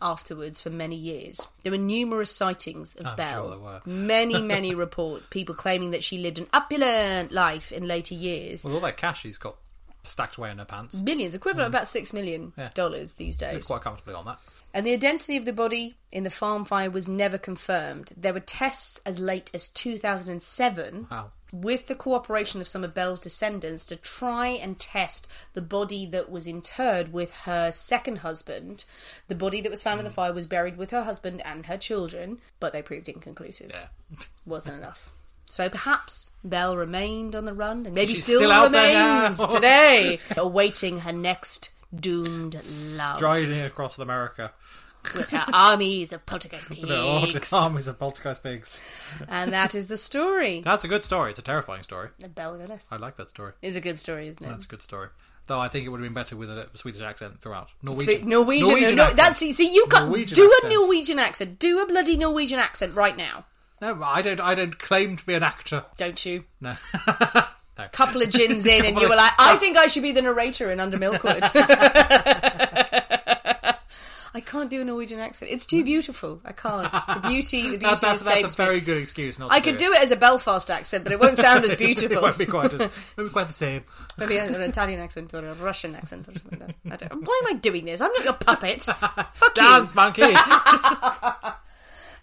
[0.03, 1.41] afterwards for many years.
[1.63, 3.43] There were numerous sightings of I'm Belle.
[3.43, 3.81] sure there were.
[3.87, 5.27] many, many reports.
[5.31, 8.65] People claiming that she lived an opulent life in later years.
[8.65, 9.57] With all that cash she's got
[10.03, 11.69] stacked away in her pants, Millions, equivalent mm.
[11.69, 12.71] of about six million Yeah.
[12.75, 13.67] dollars these days.
[13.67, 14.39] quite comfortably on that.
[14.75, 18.13] And the identity of the body in the farm fire was never confirmed.
[18.17, 21.31] There were tests as late as 2007 Wow.
[21.53, 26.31] With the cooperation of some of Belle's descendants to try and test the body that
[26.31, 28.87] was interred with her second husband.
[29.29, 30.17] The body that was found in the hmm.
[30.17, 33.71] fire was buried with her husband and her children, but they proved inconclusive.
[33.73, 34.17] Yeah.
[34.47, 35.13] Wasn't enough.
[35.45, 39.47] So perhaps Belle remained on the run and maybe She's still, still out there remains
[39.53, 42.55] today, awaiting her next doomed
[42.97, 44.53] love Striding across America.
[45.15, 48.79] With her armies of poltergeist The order- armies of poltergeist pigs.
[49.29, 50.61] and that is the story.
[50.65, 51.31] That's a good story.
[51.31, 52.11] It's a terrifying story.
[52.19, 52.87] The Belle Willis.
[52.91, 53.53] I like that story.
[53.63, 54.49] It's a good story, isn't it?
[54.49, 55.09] That's a good story.
[55.49, 57.71] Though I think it would have been better with a Swedish accent throughout.
[57.83, 58.29] Norwegian.
[58.29, 58.69] Norwegian.
[58.69, 59.17] Norwegian no, accent.
[59.19, 60.73] that's see, see you got Norwegian do accent.
[60.73, 61.59] a Norwegian accent.
[61.59, 63.45] Do a bloody Norwegian accent right now,
[63.81, 64.41] No, I don't.
[64.41, 65.85] I don't claim to be an actor.
[65.97, 66.45] don't you?
[66.61, 66.77] No.
[67.91, 70.71] Couple of gins in, and you were like, "I think I should be the narrator
[70.71, 71.43] in Under Milkwood."
[74.35, 75.51] I can't do a Norwegian accent.
[75.51, 76.41] It's too beautiful.
[76.45, 76.91] I can't.
[76.91, 78.67] The beauty, the beauty That's, that's, escapes that's a me.
[78.67, 79.39] very good excuse.
[79.39, 81.65] Not I to could do do it as a Belfast accent, but it won't sound
[81.65, 82.17] as beautiful.
[82.19, 82.81] it won't be quite as.
[82.81, 83.85] Won't be quite the same.
[84.19, 87.03] Maybe an Italian accent or a Russian accent or something like that.
[87.03, 88.01] I don't, why am I doing this?
[88.01, 88.83] I'm not your puppet.
[88.83, 89.97] Fuck Dance you.
[89.97, 90.35] monkey.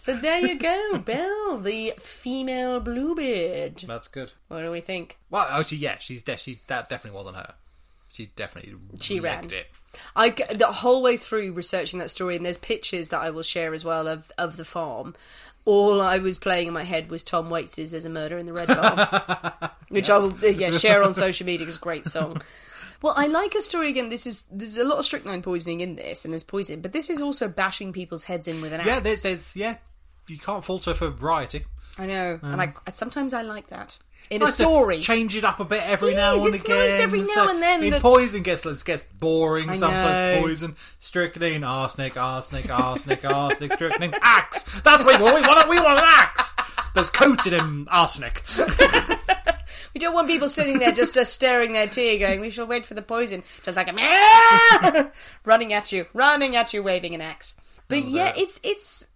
[0.01, 3.83] So there you go, Belle, the female Bluebeard.
[3.85, 4.31] that's good.
[4.47, 5.17] What do we think?
[5.29, 7.53] Well, actually, yeah, she's de- she that definitely wasn't her.
[8.13, 9.59] She definitely She legged ran.
[9.61, 9.67] it.
[10.15, 13.73] I the whole way through researching that story, and there's pictures that I will share
[13.73, 15.15] as well of of the farm.
[15.65, 18.53] All I was playing in my head was Tom Waits' "There's a Murder in the
[18.53, 21.67] Red Barn," which I will uh, yeah share on social media.
[21.67, 22.41] It's a great song.
[23.01, 24.09] Well, I like a story again.
[24.09, 27.09] This is there's a lot of strychnine poisoning in this, and there's poison, but this
[27.09, 28.87] is also bashing people's heads in with an axe.
[28.87, 29.77] Yeah, there's, there's yeah.
[30.27, 31.65] You can't falter for variety.
[31.97, 33.97] I know, and I sometimes I like that
[34.29, 34.39] in.
[34.41, 34.99] Nice a to story.
[34.99, 36.77] change it up a bit every It now is, and it's again.
[36.77, 39.69] nice every now and then I mean, that- poison gets gets boring.
[39.69, 40.41] I Sometimes know.
[40.47, 44.63] poison, strychnine, arsenic, arsenic, arsenic, arsenic, strychnine, axe.
[44.81, 45.35] That's what we want.
[45.35, 46.55] We want, we want an axe
[46.93, 48.43] that's coated in arsenic.
[49.95, 52.93] We don't want people sitting there just staring their tea, going, "We shall wait for
[52.93, 55.11] the poison," just like a man
[55.45, 57.59] running at you, running at you, waving an axe.
[57.87, 59.07] But yeah, it's it's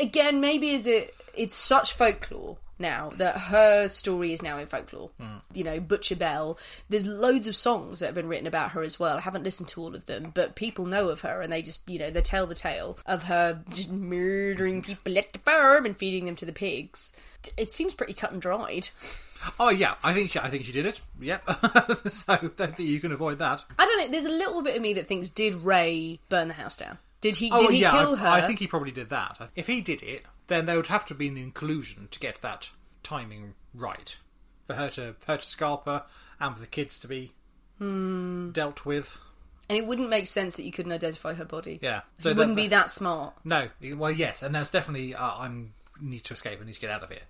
[0.00, 5.10] again maybe is it it's such folklore now that her story is now in folklore.
[5.18, 5.38] Hmm.
[5.54, 6.58] You know, Butcher Belle.
[6.90, 9.16] There's loads of songs that have been written about her as well.
[9.16, 11.88] I haven't listened to all of them, but people know of her and they just
[11.88, 15.96] you know they tell the tale of her just murdering people at the farm and
[15.96, 17.12] feeding them to the pigs.
[17.56, 18.90] It seems pretty cut and dried.
[19.58, 21.00] Oh yeah, I think she, I think she did it.
[21.20, 21.50] Yep.
[22.06, 23.64] so don't think you can avoid that.
[23.78, 24.08] I don't know.
[24.08, 26.98] There's a little bit of me that thinks did Ray burn the house down?
[27.20, 27.50] Did he?
[27.52, 28.26] Oh did he yeah, kill I, her?
[28.26, 29.50] I think he probably did that.
[29.54, 32.70] If he did it, then there would have to be an inclusion to get that
[33.02, 34.16] timing right
[34.64, 36.04] for her to for her to scalp her
[36.40, 37.32] and for the kids to be
[37.78, 38.50] Hmm.
[38.52, 39.18] dealt with.
[39.68, 41.78] and it wouldn't make sense that you couldn't identify her body.
[41.82, 42.02] Yeah.
[42.20, 43.34] So wouldn't be that smart.
[43.44, 46.58] No, well, yes, and that's definitely uh, I'm need to escape.
[46.60, 47.20] I need to get out of here.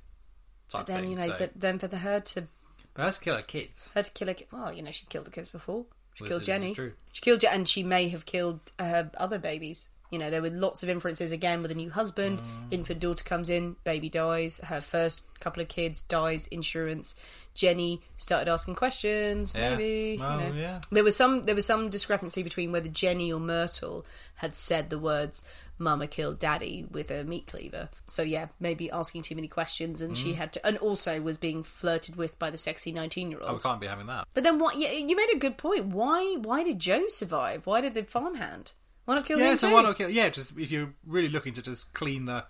[0.68, 1.48] Type Then thing, you know, so.
[1.54, 2.48] then for the her to
[2.94, 3.90] but let's kill her kids.
[3.94, 4.34] her to kill her.
[4.50, 5.86] Well, you know, she'd killed the kids before.
[6.14, 6.74] She Well, killed Jenny.
[6.74, 6.92] true.
[7.12, 9.88] She killed, Je- and she may have killed her other babies.
[10.12, 12.44] You know, there were lots of inferences again with a new husband, Mm.
[12.72, 17.14] infant daughter comes in, baby dies, her first couple of kids dies, insurance.
[17.54, 19.70] Jenny started asking questions, Yeah.
[19.70, 20.18] maybe.
[20.20, 20.54] Well, you know.
[20.54, 20.80] yeah.
[20.90, 24.04] There was some there was some discrepancy between whether Jenny or Myrtle
[24.36, 25.44] had said the words
[25.78, 27.88] Mama killed Daddy with a meat cleaver.
[28.06, 30.22] So yeah, maybe asking too many questions and Mm.
[30.22, 33.56] she had to and also was being flirted with by the sexy nineteen year Oh,
[33.56, 34.28] can't be having that.
[34.34, 34.76] But then what?
[34.76, 35.86] You, you made a good point.
[35.86, 36.36] Why?
[36.36, 37.66] Why did Joe survive?
[37.66, 38.72] Why did the farmhand?
[39.04, 40.08] Why not kill Yeah, so why not kill?
[40.08, 42.44] Yeah, just if you're really looking to just clean the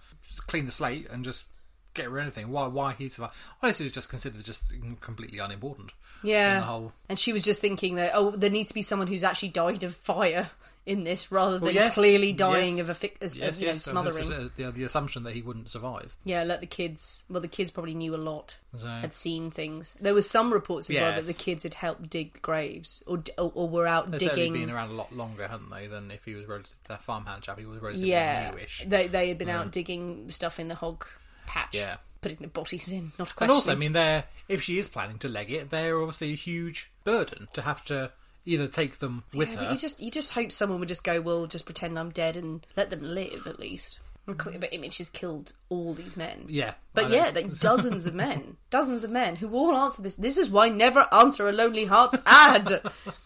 [0.46, 1.46] clean the slate and just
[1.94, 3.34] get rid of anything, why why he survived?
[3.62, 5.92] Honestly, was just considered just completely unimportant.
[6.22, 6.54] Yeah.
[6.54, 6.92] in the whole.
[7.08, 9.82] And she was just thinking that oh, there needs to be someone who's actually died
[9.82, 10.50] of fire
[10.84, 13.66] in this, rather than Well, yes, clearly dying yes, of a as, yes, of, you
[13.68, 14.16] know, so smothering.
[14.16, 16.16] this uh, the, the assumption that he wouldn't survive.
[16.24, 17.24] Yeah, let the kids.
[17.30, 19.94] Well, the kids probably knew a lot, So- had seen things.
[20.00, 23.52] There were some reports as well that the kids had helped dig graves or or,
[23.54, 24.52] or were out certainly digging.
[24.54, 25.86] been around a lot longer, hadn't they?
[25.86, 27.58] Than if he was relative, that farmhand chap.
[27.58, 28.84] He was relatively yeah, newish.
[28.86, 31.06] they they had been out digging stuff in the hog
[31.46, 31.74] patch.
[31.76, 31.96] Yeah.
[32.22, 33.12] putting the bodies in.
[33.18, 33.50] Not a And question.
[33.54, 36.90] also, I mean, they're if she is planning to leg it, they're obviously a huge
[37.04, 38.10] burden to have to
[38.44, 39.72] either take them with Yeah, her.
[39.72, 42.66] you just you just hope someone would just go, well, just pretend I'm dead and
[42.76, 44.00] let them live at least.
[44.24, 46.44] But I mean, she's killed all these men.
[46.48, 50.14] Yeah, But yeah, like dozens of men, dozens of men who all answer this.
[50.14, 52.82] This is why never answer a lonely heart's ad.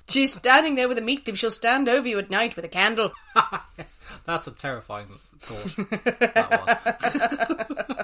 [0.08, 1.38] She's standing there with a meat cleave.
[1.38, 3.12] She'll stand over you at night with a candle.
[3.78, 5.08] yes, that's a terrifying
[5.38, 5.86] thought.
[6.34, 7.95] that one.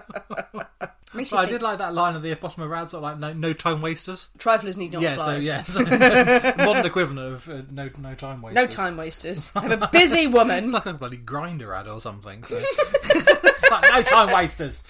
[1.14, 3.10] Makes But I think, did like that line of the Bottom of Rad, sort of
[3.10, 4.30] like no, no time wasters.
[4.38, 5.24] triflers need not yeah, fly.
[5.24, 5.82] so yeah, so
[6.64, 8.62] modern equivalent of uh, no no time wasters.
[8.62, 9.52] No time wasters.
[9.56, 10.72] I'm a busy It's woman.
[10.72, 12.44] like a bloody Grindr ad or something.
[12.44, 12.56] So.
[12.58, 14.82] it's like no time wasters.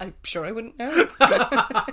[0.00, 1.08] I'm sure I wouldn't know.
[1.20, 1.86] well,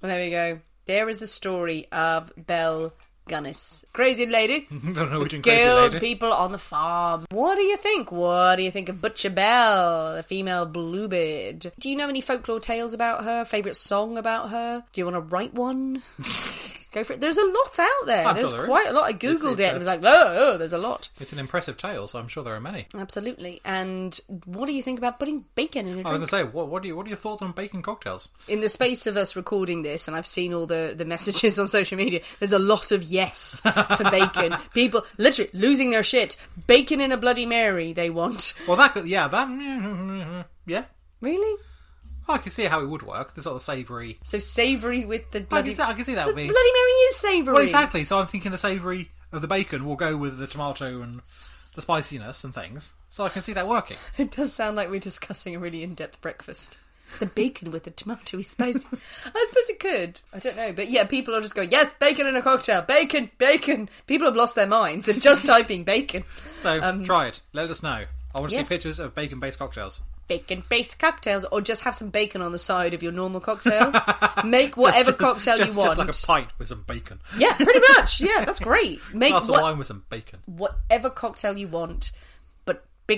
[0.00, 0.60] there we go.
[0.86, 2.92] There is the story of Belle
[3.32, 3.84] Gunness.
[3.94, 4.66] Crazy lady.
[4.94, 6.06] Don't know which crazy Killed lady.
[6.06, 7.24] people on the farm.
[7.30, 8.12] What do you think?
[8.12, 11.72] What do you think of Butcher Belle, the female Bluebeard?
[11.78, 13.44] Do you know any folklore tales about her?
[13.44, 14.84] Favourite song about her?
[14.92, 16.02] Do you want to write one?
[16.92, 17.20] Go for it.
[17.20, 18.26] There's a lot out there.
[18.26, 18.64] I'm sure there's is.
[18.66, 19.04] quite a lot.
[19.04, 21.08] I googled it's it a- and was like, oh, oh, there's a lot.
[21.18, 22.86] It's an impressive tale, so I'm sure there are many.
[22.94, 23.60] Absolutely.
[23.64, 26.06] And what do you think about putting bacon in a drink?
[26.06, 27.80] I was going to say, what, what, do you, what are your thoughts on bacon
[27.82, 28.28] cocktails?
[28.48, 31.66] in the space of us recording this, and I've seen all the, the messages on
[31.68, 34.54] social media, there's a lot of yes for bacon.
[34.74, 36.36] People literally losing their shit.
[36.66, 38.54] Bacon in a Bloody Mary, they want.
[38.68, 40.84] Well, that could, yeah, that, yeah.
[41.20, 41.60] Really?
[42.28, 43.34] I can see how it would work.
[43.34, 44.18] The sort of savoury.
[44.22, 45.70] So savoury with the I bloody.
[45.70, 46.48] can see, I can see that But being.
[46.48, 47.54] Bloody Mary is savoury.
[47.54, 48.04] Well, exactly.
[48.04, 51.20] So I'm thinking the savoury of the bacon will go with the tomato and
[51.74, 52.92] the spiciness and things.
[53.10, 53.96] So I can see that working.
[54.18, 56.76] It does sound like we're discussing a really in depth breakfast.
[57.18, 59.02] The bacon with the tomatoey spices.
[59.26, 60.20] I suppose it could.
[60.32, 60.72] I don't know.
[60.72, 62.80] But yeah, people are just going, yes, bacon in a cocktail.
[62.82, 63.90] Bacon, bacon.
[64.06, 65.04] People have lost their minds.
[65.06, 66.24] They're just typing bacon.
[66.56, 67.40] So try it.
[67.52, 68.04] Let us know.
[68.34, 68.68] I want to Um, yes.
[68.68, 70.00] see pictures of bacon-based cocktails.
[70.32, 73.92] Bacon based cocktails or just have some bacon on the side of your normal cocktail.
[74.44, 75.96] Make whatever Just- cocktail just, you want.
[76.06, 77.20] Just like a pint with some bacon.
[77.36, 78.20] yeah, pretty much.
[78.20, 79.00] Yeah, that's great.
[79.12, 80.40] Make Glass of wine with some bacon.
[80.46, 82.12] whatever cocktail you want,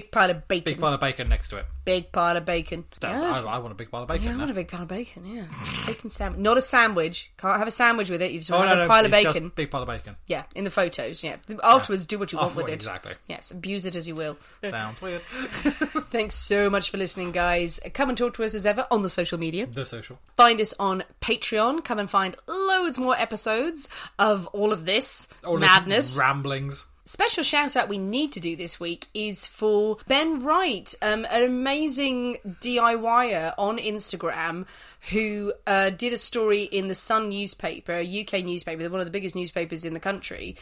[0.01, 0.65] big part of bacon.
[0.65, 1.67] Big pile of bacon next to it.
[1.85, 2.85] Big pile of bacon.
[3.01, 3.43] That- Yeah.
[3.47, 4.25] I, I want a big pile of bacon.
[4.25, 4.39] Yeah, I now.
[4.41, 5.45] want a big pile of bacon, yeah.
[5.87, 6.41] bacon sandwich.
[6.41, 7.31] Not a sandwich.
[7.37, 8.33] Can't have a sandwich with it.
[8.33, 9.53] You just Oh want no, have no, a pile of bacon.
[9.55, 10.17] Big pile of bacon.
[10.27, 11.37] Yeah, in the photos, yeah.
[11.63, 12.73] Afterwards, do what you want with it.
[12.73, 13.13] exactly.
[13.29, 14.37] Yes, abuse it as you will.
[14.69, 15.23] Sounds weird.
[15.29, 17.81] Thanks so much for listening, guys.
[17.93, 19.67] Come and talk to us as ever on the social media.
[19.67, 20.19] the social.
[20.37, 21.85] Find us on Patreon.
[21.85, 23.89] Come and find loads more episodes
[24.19, 26.19] of all of this All this madness.
[26.19, 26.87] ramblings.
[27.07, 31.43] Special shout out we need to do this week is for Ben Wright, um, an
[31.43, 34.65] amazing DIYer on Instagram
[35.11, 39.13] who uh, did a story in the Sun newspaper, a UK newspaper, one of the
[39.13, 40.57] biggest newspapers in the country,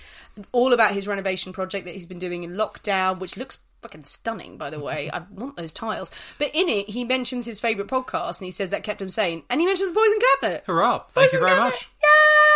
[0.50, 4.56] all about his renovation project that he's been doing in lockdown, which looks fucking stunning,
[4.56, 5.10] by the way.
[5.12, 6.10] I want those tiles.
[6.40, 9.44] But in it, he mentions his favourite podcast and he says that kept him sane.
[9.48, 10.64] And he mentioned the Poison Cabinet.
[10.66, 11.04] Hurrah!
[11.10, 11.66] Thank you very Cabinet.
[11.66, 11.88] much.
[12.02, 12.51] Yay!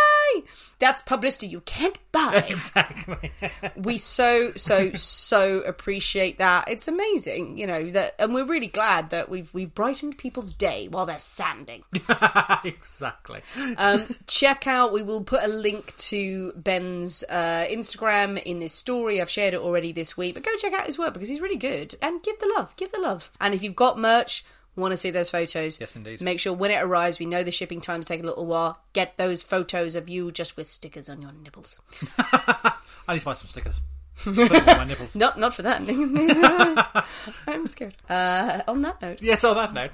[0.79, 2.45] That's publicity you can't buy.
[2.57, 3.33] Exactly.
[3.77, 6.68] we so so so appreciate that.
[6.68, 10.89] It's amazing, you know that, and we're really glad that we've we've brightened people's day
[10.89, 11.85] while they're sanding.
[12.64, 13.41] exactly.
[13.77, 14.93] Um, check out.
[14.93, 19.20] We will put a link to Ben's uh, Instagram in this story.
[19.20, 21.57] I've shared it already this week, but go check out his work because he's really
[21.57, 21.95] good.
[22.03, 23.31] And give the love, give the love.
[23.41, 24.45] And if you've got merch.
[24.77, 25.81] Want to see those photos?
[25.81, 26.20] Yes, indeed.
[26.20, 28.79] Make sure when it arrives, we know the shipping times take a little while.
[28.93, 31.81] Get those photos of you just with stickers on your nipples.
[32.18, 32.74] I
[33.14, 33.81] need to buy some stickers.
[34.22, 35.14] Put them on my nipples.
[35.16, 35.83] Not, not for that.
[37.47, 37.95] I'm scared.
[38.09, 39.91] Uh, on that note, Yes, on that note.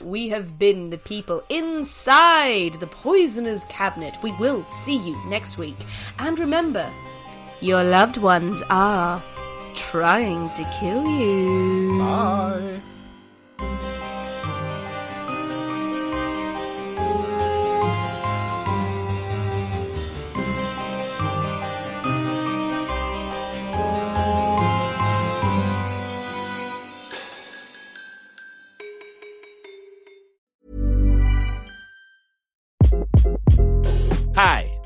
[0.00, 4.16] we have been the people inside the Poisoners' Cabinet.
[4.22, 5.76] We will see you next week.
[6.20, 6.88] And remember,
[7.60, 9.20] your loved ones are
[9.74, 11.98] trying to kill you.
[11.98, 12.80] Bye.